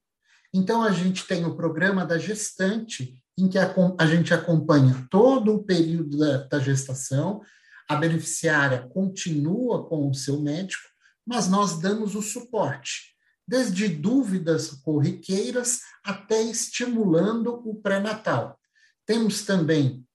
Então, 0.52 0.82
a 0.82 0.92
gente 0.92 1.26
tem 1.26 1.44
o 1.44 1.56
programa 1.56 2.04
da 2.04 2.18
gestante, 2.18 3.22
em 3.38 3.48
que 3.48 3.58
a, 3.58 3.74
a 3.98 4.06
gente 4.06 4.32
acompanha 4.32 5.06
todo 5.10 5.54
o 5.54 5.64
período 5.64 6.18
da, 6.18 6.38
da 6.44 6.58
gestação, 6.58 7.40
a 7.88 7.96
beneficiária 7.96 8.86
continua 8.88 9.86
com 9.86 10.08
o 10.08 10.14
seu 10.14 10.40
médico, 10.40 10.88
mas 11.26 11.48
nós 11.48 11.78
damos 11.78 12.14
o 12.14 12.22
suporte, 12.22 13.14
desde 13.46 13.88
dúvidas 13.88 14.70
corriqueiras 14.70 15.80
até 16.04 16.42
estimulando 16.42 17.62
o 17.68 17.74
pré-natal. 17.74 18.58
Temos 19.06 19.42
também, 19.42 20.06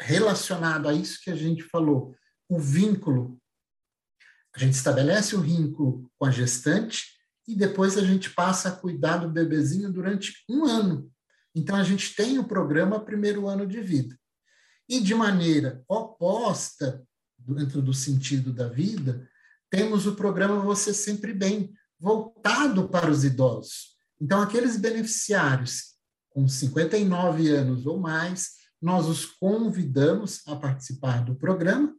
relacionado 0.00 0.88
a 0.88 0.94
isso 0.94 1.20
que 1.22 1.30
a 1.30 1.36
gente 1.36 1.62
falou, 1.64 2.14
o 2.48 2.58
vínculo 2.58 3.39
a 4.54 4.58
gente 4.58 4.74
estabelece 4.74 5.36
o 5.36 5.40
vínculo 5.40 6.10
com 6.18 6.26
a 6.26 6.30
gestante 6.30 7.04
e 7.46 7.54
depois 7.54 7.96
a 7.96 8.04
gente 8.04 8.30
passa 8.30 8.68
a 8.68 8.76
cuidar 8.76 9.18
do 9.18 9.28
bebezinho 9.28 9.92
durante 9.92 10.32
um 10.48 10.64
ano. 10.64 11.10
Então, 11.54 11.76
a 11.76 11.82
gente 11.82 12.14
tem 12.14 12.38
o 12.38 12.44
programa 12.44 13.04
Primeiro 13.04 13.48
Ano 13.48 13.66
de 13.66 13.80
Vida. 13.80 14.16
E 14.88 15.00
de 15.00 15.14
maneira 15.14 15.82
oposta, 15.88 17.02
dentro 17.38 17.80
do 17.80 17.94
sentido 17.94 18.52
da 18.52 18.68
vida, 18.68 19.28
temos 19.68 20.06
o 20.06 20.14
programa 20.14 20.60
Você 20.60 20.92
Sempre 20.92 21.32
Bem, 21.32 21.72
voltado 21.98 22.88
para 22.88 23.10
os 23.10 23.24
idosos. 23.24 23.96
Então, 24.20 24.40
aqueles 24.40 24.76
beneficiários 24.76 25.94
com 26.30 26.46
59 26.46 27.48
anos 27.50 27.86
ou 27.86 27.98
mais, 27.98 28.50
nós 28.80 29.06
os 29.06 29.26
convidamos 29.26 30.40
a 30.46 30.56
participar 30.56 31.24
do 31.24 31.34
programa 31.34 31.94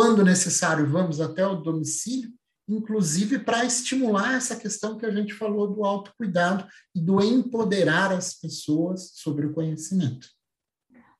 quando 0.00 0.24
necessário, 0.24 0.90
vamos 0.90 1.20
até 1.20 1.46
o 1.46 1.56
domicílio, 1.56 2.32
inclusive 2.66 3.40
para 3.40 3.66
estimular 3.66 4.34
essa 4.34 4.56
questão 4.56 4.96
que 4.96 5.04
a 5.04 5.10
gente 5.10 5.34
falou 5.34 5.66
do 5.68 5.84
autocuidado 5.84 6.66
e 6.94 7.00
do 7.02 7.22
empoderar 7.22 8.10
as 8.10 8.32
pessoas 8.32 9.10
sobre 9.12 9.44
o 9.44 9.52
conhecimento. 9.52 10.26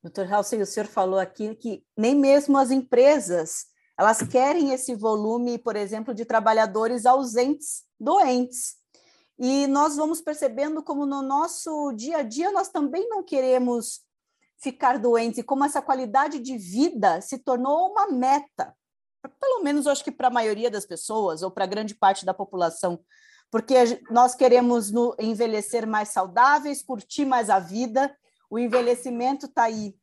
Doutor 0.02 0.32
Halsey, 0.32 0.62
o 0.62 0.66
senhor 0.66 0.86
falou 0.86 1.18
aqui 1.18 1.54
que 1.56 1.84
nem 1.94 2.14
mesmo 2.14 2.56
as 2.56 2.70
empresas 2.70 3.66
elas 3.98 4.22
querem 4.22 4.72
esse 4.72 4.94
volume, 4.94 5.58
por 5.58 5.76
exemplo, 5.76 6.14
de 6.14 6.24
trabalhadores 6.24 7.04
ausentes, 7.04 7.82
doentes. 8.00 8.76
E 9.38 9.66
nós 9.66 9.94
vamos 9.94 10.22
percebendo 10.22 10.82
como 10.82 11.04
no 11.04 11.20
nosso 11.20 11.92
dia 11.92 12.20
a 12.20 12.22
dia 12.22 12.50
nós 12.50 12.70
também 12.70 13.06
não 13.10 13.22
queremos 13.22 14.00
ficar 14.60 14.98
doentes 14.98 15.38
e 15.38 15.42
como 15.42 15.64
essa 15.64 15.80
qualidade 15.80 16.38
de 16.38 16.56
vida 16.56 17.20
se 17.20 17.38
tornou 17.38 17.90
uma 17.90 18.08
meta, 18.08 18.74
pelo 19.40 19.62
menos 19.62 19.86
eu 19.86 19.92
acho 19.92 20.04
que 20.04 20.12
para 20.12 20.28
a 20.28 20.32
maioria 20.32 20.70
das 20.70 20.86
pessoas 20.86 21.42
ou 21.42 21.50
para 21.50 21.66
grande 21.66 21.94
parte 21.94 22.24
da 22.24 22.34
população, 22.34 23.00
porque 23.50 23.74
nós 24.10 24.34
queremos 24.34 24.90
no, 24.90 25.14
envelhecer 25.18 25.86
mais 25.86 26.10
saudáveis, 26.10 26.82
curtir 26.82 27.24
mais 27.24 27.50
a 27.50 27.58
vida, 27.58 28.14
o 28.48 28.58
envelhecimento 28.58 29.46
está 29.46 29.64
aí. 29.64 29.94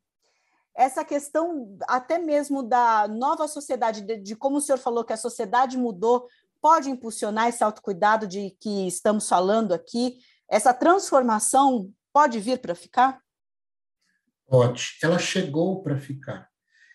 Essa 0.75 1.03
questão 1.03 1.77
até 1.87 2.19
mesmo 2.19 2.61
da 2.61 3.07
nova 3.07 3.47
sociedade, 3.47 4.01
de, 4.01 4.17
de 4.17 4.35
como 4.35 4.57
o 4.57 4.61
senhor 4.61 4.77
falou 4.77 5.03
que 5.03 5.13
a 5.13 5.17
sociedade 5.17 5.77
mudou, 5.77 6.27
pode 6.61 6.89
impulsionar 6.89 7.47
esse 7.47 7.63
autocuidado 7.63 8.27
de 8.27 8.55
que 8.59 8.87
estamos 8.87 9.27
falando 9.27 9.73
aqui? 9.73 10.19
Essa 10.49 10.73
transformação 10.73 11.91
pode 12.13 12.39
vir 12.39 12.59
para 12.59 12.75
ficar? 12.75 13.19
Pode. 14.47 14.97
Ela 15.03 15.19
chegou 15.19 15.83
para 15.83 15.99
ficar. 15.99 16.49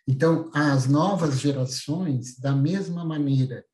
Então, 0.09 0.51
as 0.55 0.87
novas 0.87 1.39
gerações, 1.39 2.39
da 2.39 2.53
mesma 2.53 3.05
maneira 3.05 3.65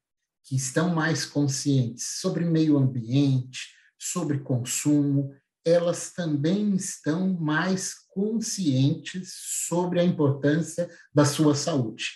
que 0.44 0.56
estão 0.56 0.94
mais 0.94 1.24
conscientes 1.24 2.18
sobre 2.20 2.44
meio 2.44 2.76
ambiente, 2.76 3.74
sobre 3.98 4.40
consumo, 4.40 5.34
elas 5.64 6.12
também 6.12 6.74
estão 6.74 7.34
mais 7.34 7.94
conscientes 8.08 9.32
sobre 9.68 10.00
a 10.00 10.04
importância 10.04 10.88
da 11.14 11.24
sua 11.24 11.54
saúde. 11.54 12.06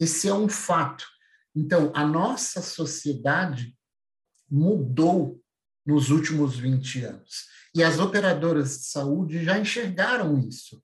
Esse 0.00 0.28
é 0.28 0.34
um 0.34 0.48
fato. 0.48 1.06
Então, 1.54 1.92
a 1.94 2.06
nossa 2.06 2.60
sociedade 2.62 3.76
mudou 4.50 5.40
nos 5.84 6.10
últimos 6.10 6.56
20 6.56 7.04
anos. 7.04 7.46
E 7.74 7.82
as 7.82 7.98
operadoras 7.98 8.78
de 8.78 8.84
saúde 8.86 9.44
já 9.44 9.58
enxergaram 9.58 10.38
isso. 10.38 10.82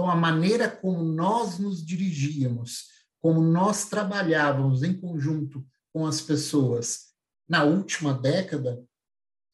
Então, 0.00 0.10
a 0.10 0.16
maneira 0.16 0.66
como 0.66 1.04
nós 1.04 1.58
nos 1.58 1.84
dirigíamos, 1.84 2.86
como 3.20 3.42
nós 3.42 3.84
trabalhávamos 3.84 4.82
em 4.82 4.98
conjunto 4.98 5.62
com 5.92 6.06
as 6.06 6.22
pessoas 6.22 7.08
na 7.46 7.64
última 7.64 8.14
década 8.14 8.82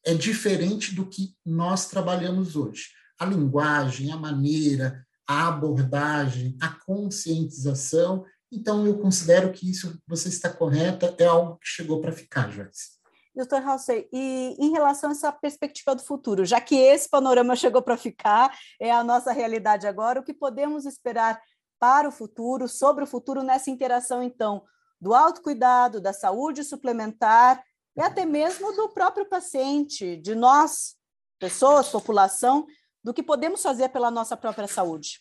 é 0.04 0.14
diferente 0.14 0.94
do 0.94 1.04
que 1.04 1.34
nós 1.44 1.88
trabalhamos 1.88 2.54
hoje. 2.54 2.90
A 3.18 3.26
linguagem, 3.26 4.12
a 4.12 4.16
maneira, 4.16 5.04
a 5.26 5.48
abordagem, 5.48 6.56
a 6.60 6.68
conscientização. 6.68 8.24
Então, 8.52 8.86
eu 8.86 9.00
considero 9.00 9.52
que 9.52 9.68
isso, 9.68 10.00
você 10.06 10.28
está 10.28 10.48
correta, 10.48 11.12
é 11.18 11.24
algo 11.24 11.58
que 11.58 11.66
chegou 11.66 12.00
para 12.00 12.12
ficar, 12.12 12.52
Joyce. 12.52 12.95
Doutor 13.36 13.60
Halsey, 13.62 14.08
e 14.10 14.56
em 14.58 14.70
relação 14.70 15.10
a 15.10 15.12
essa 15.12 15.30
perspectiva 15.30 15.94
do 15.94 16.02
futuro, 16.02 16.46
já 16.46 16.58
que 16.58 16.74
esse 16.74 17.06
panorama 17.06 17.54
chegou 17.54 17.82
para 17.82 17.96
ficar, 17.96 18.56
é 18.80 18.90
a 18.90 19.04
nossa 19.04 19.30
realidade 19.30 19.86
agora, 19.86 20.20
o 20.20 20.24
que 20.24 20.32
podemos 20.32 20.86
esperar 20.86 21.38
para 21.78 22.08
o 22.08 22.12
futuro, 22.12 22.66
sobre 22.66 23.04
o 23.04 23.06
futuro 23.06 23.42
nessa 23.42 23.70
interação, 23.70 24.22
então, 24.22 24.64
do 24.98 25.12
autocuidado, 25.12 26.00
da 26.00 26.14
saúde 26.14 26.64
suplementar 26.64 27.62
e 27.94 28.00
até 28.00 28.24
mesmo 28.24 28.72
do 28.72 28.88
próprio 28.88 29.28
paciente, 29.28 30.16
de 30.16 30.34
nós, 30.34 30.96
pessoas, 31.38 31.90
população, 31.90 32.66
do 33.04 33.12
que 33.12 33.22
podemos 33.22 33.62
fazer 33.62 33.90
pela 33.90 34.10
nossa 34.10 34.34
própria 34.34 34.66
saúde. 34.66 35.20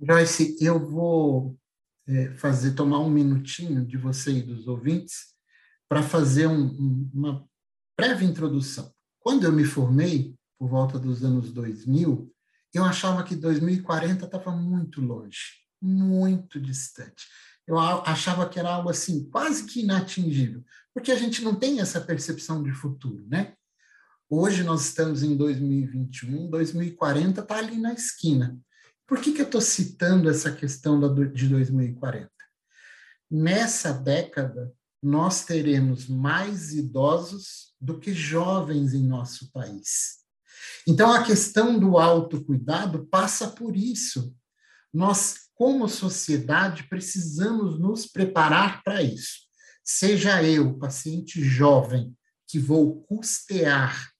Joyce, 0.00 0.56
eu 0.58 0.78
vou 0.80 1.54
é, 2.08 2.34
fazer 2.36 2.74
tomar 2.74 3.00
um 3.00 3.10
minutinho 3.10 3.84
de 3.84 3.98
você 3.98 4.32
e 4.32 4.42
dos 4.42 4.66
ouvintes 4.66 5.31
para 5.92 6.02
fazer 6.02 6.46
um, 6.46 6.64
um, 6.64 7.10
uma 7.12 7.46
breve 7.94 8.24
introdução. 8.24 8.90
Quando 9.18 9.44
eu 9.44 9.52
me 9.52 9.62
formei, 9.62 10.34
por 10.58 10.66
volta 10.66 10.98
dos 10.98 11.22
anos 11.22 11.52
2000, 11.52 12.32
eu 12.72 12.82
achava 12.82 13.22
que 13.22 13.36
2040 13.36 14.24
estava 14.24 14.52
muito 14.52 15.02
longe, 15.02 15.38
muito 15.82 16.58
distante. 16.58 17.26
Eu 17.66 17.78
achava 17.78 18.48
que 18.48 18.58
era 18.58 18.70
algo 18.70 18.88
assim, 18.88 19.28
quase 19.28 19.66
que 19.66 19.80
inatingível, 19.80 20.64
porque 20.94 21.12
a 21.12 21.16
gente 21.16 21.44
não 21.44 21.54
tem 21.54 21.78
essa 21.78 22.00
percepção 22.00 22.62
de 22.62 22.72
futuro, 22.72 23.26
né? 23.28 23.52
Hoje 24.30 24.62
nós 24.62 24.86
estamos 24.86 25.22
em 25.22 25.36
2021, 25.36 26.48
2040 26.48 27.42
está 27.42 27.58
ali 27.58 27.76
na 27.76 27.92
esquina. 27.92 28.58
Por 29.06 29.20
que, 29.20 29.32
que 29.32 29.42
eu 29.42 29.46
estou 29.46 29.60
citando 29.60 30.30
essa 30.30 30.50
questão 30.50 30.98
de 31.34 31.48
2040? 31.48 32.30
Nessa 33.30 33.92
década, 33.92 34.72
nós 35.02 35.44
teremos 35.44 36.06
mais 36.06 36.72
idosos 36.72 37.74
do 37.80 37.98
que 37.98 38.14
jovens 38.14 38.94
em 38.94 39.02
nosso 39.02 39.50
país. 39.50 40.22
Então, 40.86 41.12
a 41.12 41.24
questão 41.24 41.78
do 41.78 41.98
autocuidado 41.98 43.06
passa 43.06 43.48
por 43.48 43.76
isso. 43.76 44.34
Nós, 44.92 45.48
como 45.54 45.88
sociedade, 45.88 46.84
precisamos 46.88 47.80
nos 47.80 48.06
preparar 48.06 48.82
para 48.84 49.02
isso. 49.02 49.40
Seja 49.84 50.42
eu, 50.42 50.78
paciente 50.78 51.42
jovem, 51.42 52.16
que 52.46 52.58
vou 52.58 53.02
custear 53.02 54.12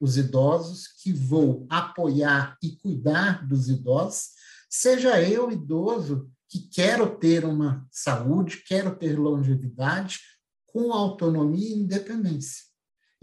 os 0.00 0.16
idosos, 0.16 0.88
que 1.02 1.12
vou 1.12 1.66
apoiar 1.68 2.56
e 2.62 2.76
cuidar 2.76 3.46
dos 3.46 3.68
idosos, 3.68 4.30
seja 4.68 5.20
eu, 5.22 5.50
idoso, 5.50 6.30
que 6.52 6.68
quero 6.68 7.16
ter 7.16 7.46
uma 7.46 7.88
saúde, 7.90 8.62
quero 8.66 8.94
ter 8.94 9.18
longevidade, 9.18 10.20
com 10.66 10.92
autonomia 10.92 11.70
e 11.70 11.78
independência. 11.78 12.64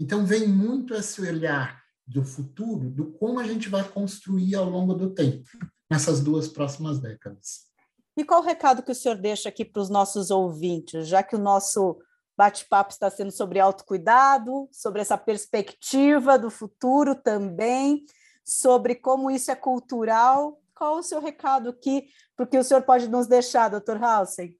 Então, 0.00 0.26
vem 0.26 0.48
muito 0.48 0.94
esse 0.94 1.20
olhar 1.20 1.80
do 2.04 2.24
futuro, 2.24 2.90
do 2.90 3.12
como 3.12 3.38
a 3.38 3.44
gente 3.44 3.68
vai 3.68 3.88
construir 3.88 4.56
ao 4.56 4.68
longo 4.68 4.94
do 4.94 5.14
tempo, 5.14 5.48
nessas 5.88 6.20
duas 6.20 6.48
próximas 6.48 6.98
décadas. 6.98 7.68
E 8.16 8.24
qual 8.24 8.42
o 8.42 8.44
recado 8.44 8.82
que 8.82 8.90
o 8.90 8.94
senhor 8.94 9.16
deixa 9.16 9.48
aqui 9.48 9.64
para 9.64 9.80
os 9.80 9.88
nossos 9.88 10.32
ouvintes, 10.32 11.06
já 11.06 11.22
que 11.22 11.36
o 11.36 11.40
nosso 11.40 11.96
bate-papo 12.36 12.90
está 12.90 13.08
sendo 13.08 13.30
sobre 13.30 13.60
autocuidado, 13.60 14.68
sobre 14.72 15.02
essa 15.02 15.16
perspectiva 15.16 16.36
do 16.36 16.50
futuro 16.50 17.14
também, 17.14 18.04
sobre 18.44 18.96
como 18.96 19.30
isso 19.30 19.52
é 19.52 19.54
cultural. 19.54 20.60
Qual 20.80 20.98
o 20.98 21.02
seu 21.02 21.20
recado 21.20 21.68
aqui, 21.68 22.08
porque 22.34 22.56
o 22.56 22.64
senhor 22.64 22.80
pode 22.80 23.06
nos 23.06 23.26
deixar, 23.26 23.68
doutor 23.68 24.02
Halsey? 24.02 24.58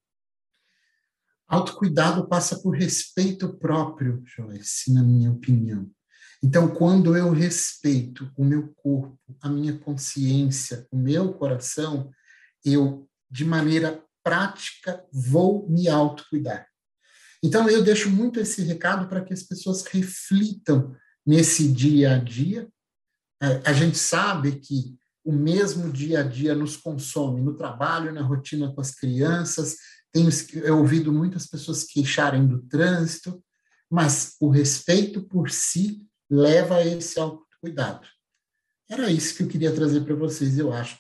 Autocuidado 1.49 2.29
passa 2.29 2.61
por 2.61 2.77
respeito 2.77 3.57
próprio, 3.57 4.23
Joyce, 4.27 4.93
na 4.93 5.03
minha 5.03 5.33
opinião. 5.33 5.91
Então, 6.45 6.69
quando 6.75 7.17
eu 7.17 7.31
respeito 7.31 8.31
o 8.37 8.45
meu 8.45 8.69
corpo, 8.75 9.19
a 9.41 9.49
minha 9.49 9.79
consciência, 9.79 10.87
o 10.91 10.99
meu 10.99 11.33
coração, 11.33 12.11
eu, 12.63 13.09
de 13.31 13.47
maneira 13.47 14.05
prática, 14.23 15.03
vou 15.11 15.67
me 15.71 15.89
autocuidar. 15.89 16.69
Então, 17.43 17.67
eu 17.71 17.83
deixo 17.83 18.11
muito 18.11 18.39
esse 18.39 18.61
recado 18.61 19.09
para 19.09 19.25
que 19.25 19.33
as 19.33 19.43
pessoas 19.43 19.87
reflitam 19.87 20.95
nesse 21.25 21.73
dia 21.73 22.17
a 22.17 22.19
dia. 22.19 22.69
É, 23.43 23.63
a 23.65 23.73
gente 23.73 23.97
sabe 23.97 24.61
que 24.61 25.00
o 25.25 25.33
mesmo 25.33 25.93
dia 25.93 26.21
a 26.21 26.23
dia 26.23 26.55
nos 26.55 26.77
consome 26.77 27.41
no 27.41 27.55
trabalho, 27.57 28.13
na 28.13 28.23
rotina 28.23 28.73
com 28.73 28.81
as 28.81 28.95
crianças. 28.95 29.77
Tenho 30.13 30.31
ouvido 30.77 31.13
muitas 31.13 31.47
pessoas 31.47 31.85
queixarem 31.85 32.47
do 32.47 32.63
trânsito, 32.63 33.43
mas 33.89 34.37
o 34.41 34.49
respeito 34.49 35.23
por 35.23 35.51
si 35.51 36.07
leva 36.29 36.77
a 36.77 36.87
esse 36.87 37.19
autocuidado. 37.19 38.07
Era 38.89 39.11
isso 39.11 39.37
que 39.37 39.43
eu 39.43 39.49
queria 39.49 39.75
trazer 39.75 40.01
para 40.05 40.15
vocês, 40.15 40.59
eu 40.59 40.73
acho. 40.73 40.99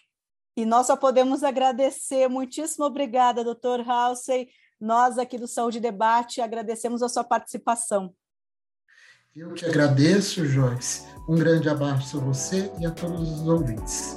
E 0.56 0.64
nós 0.64 0.87
só 0.87 0.96
podemos 0.96 1.42
agradecer. 1.42 2.28
Muitíssimo 2.28 2.85
obrigada, 2.85 3.42
doutor 3.42 3.80
Halsey. 3.80 4.48
Nós 4.80 5.18
aqui 5.18 5.38
do 5.38 5.46
Saúde 5.46 5.80
Debate 5.80 6.40
agradecemos 6.40 7.02
a 7.02 7.09
sua 7.09 7.24
participação. 7.24 8.14
Eu 9.36 9.54
que 9.54 9.64
agradeço, 9.64 10.44
Joyce. 10.44 11.04
Um 11.28 11.36
grande 11.36 11.68
abraço 11.68 12.18
a 12.18 12.20
você 12.20 12.68
e 12.80 12.84
a 12.84 12.90
todos 12.90 13.30
os 13.30 13.46
ouvintes. 13.46 14.16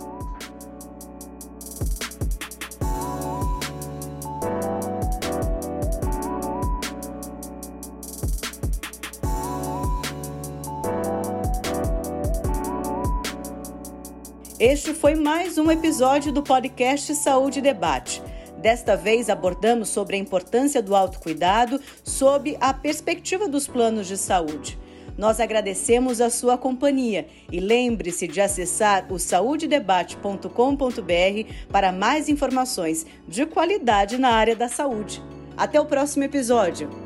Este 14.60 14.95
foi 14.95 15.13
mais 15.13 15.60
um 15.60 15.69
episódio 15.69 16.32
do 16.32 16.41
podcast 16.41 17.13
Saúde 17.13 17.62
Debate. 17.62 18.19
Desta 18.58 18.97
vez 18.97 19.30
abordamos 19.30 19.89
sobre 19.89 20.15
a 20.15 20.19
importância 20.19 20.82
do 20.82 20.95
autocuidado 20.95 21.80
sob 22.04 22.58
a 22.60 22.73
perspectiva 22.73 23.47
dos 23.47 23.67
planos 23.67 24.08
de 24.08 24.17
saúde. 24.17 24.82
Nós 25.17 25.39
agradecemos 25.39 26.21
a 26.21 26.30
sua 26.30 26.58
companhia 26.58 27.28
e 27.52 27.60
lembre-se 27.60 28.28
de 28.28 28.41
acessar 28.41 29.12
o 29.12 29.19
saudedebate.com.br 29.19 31.54
para 31.71 31.91
mais 31.91 32.30
informações 32.30 33.06
de 33.28 33.45
qualidade 33.45 34.17
na 34.17 34.30
área 34.30 34.56
da 34.56 34.67
saúde. 34.67 35.23
Até 35.56 35.80
o 35.80 35.86
próximo 35.86 36.23
episódio. 36.23 37.03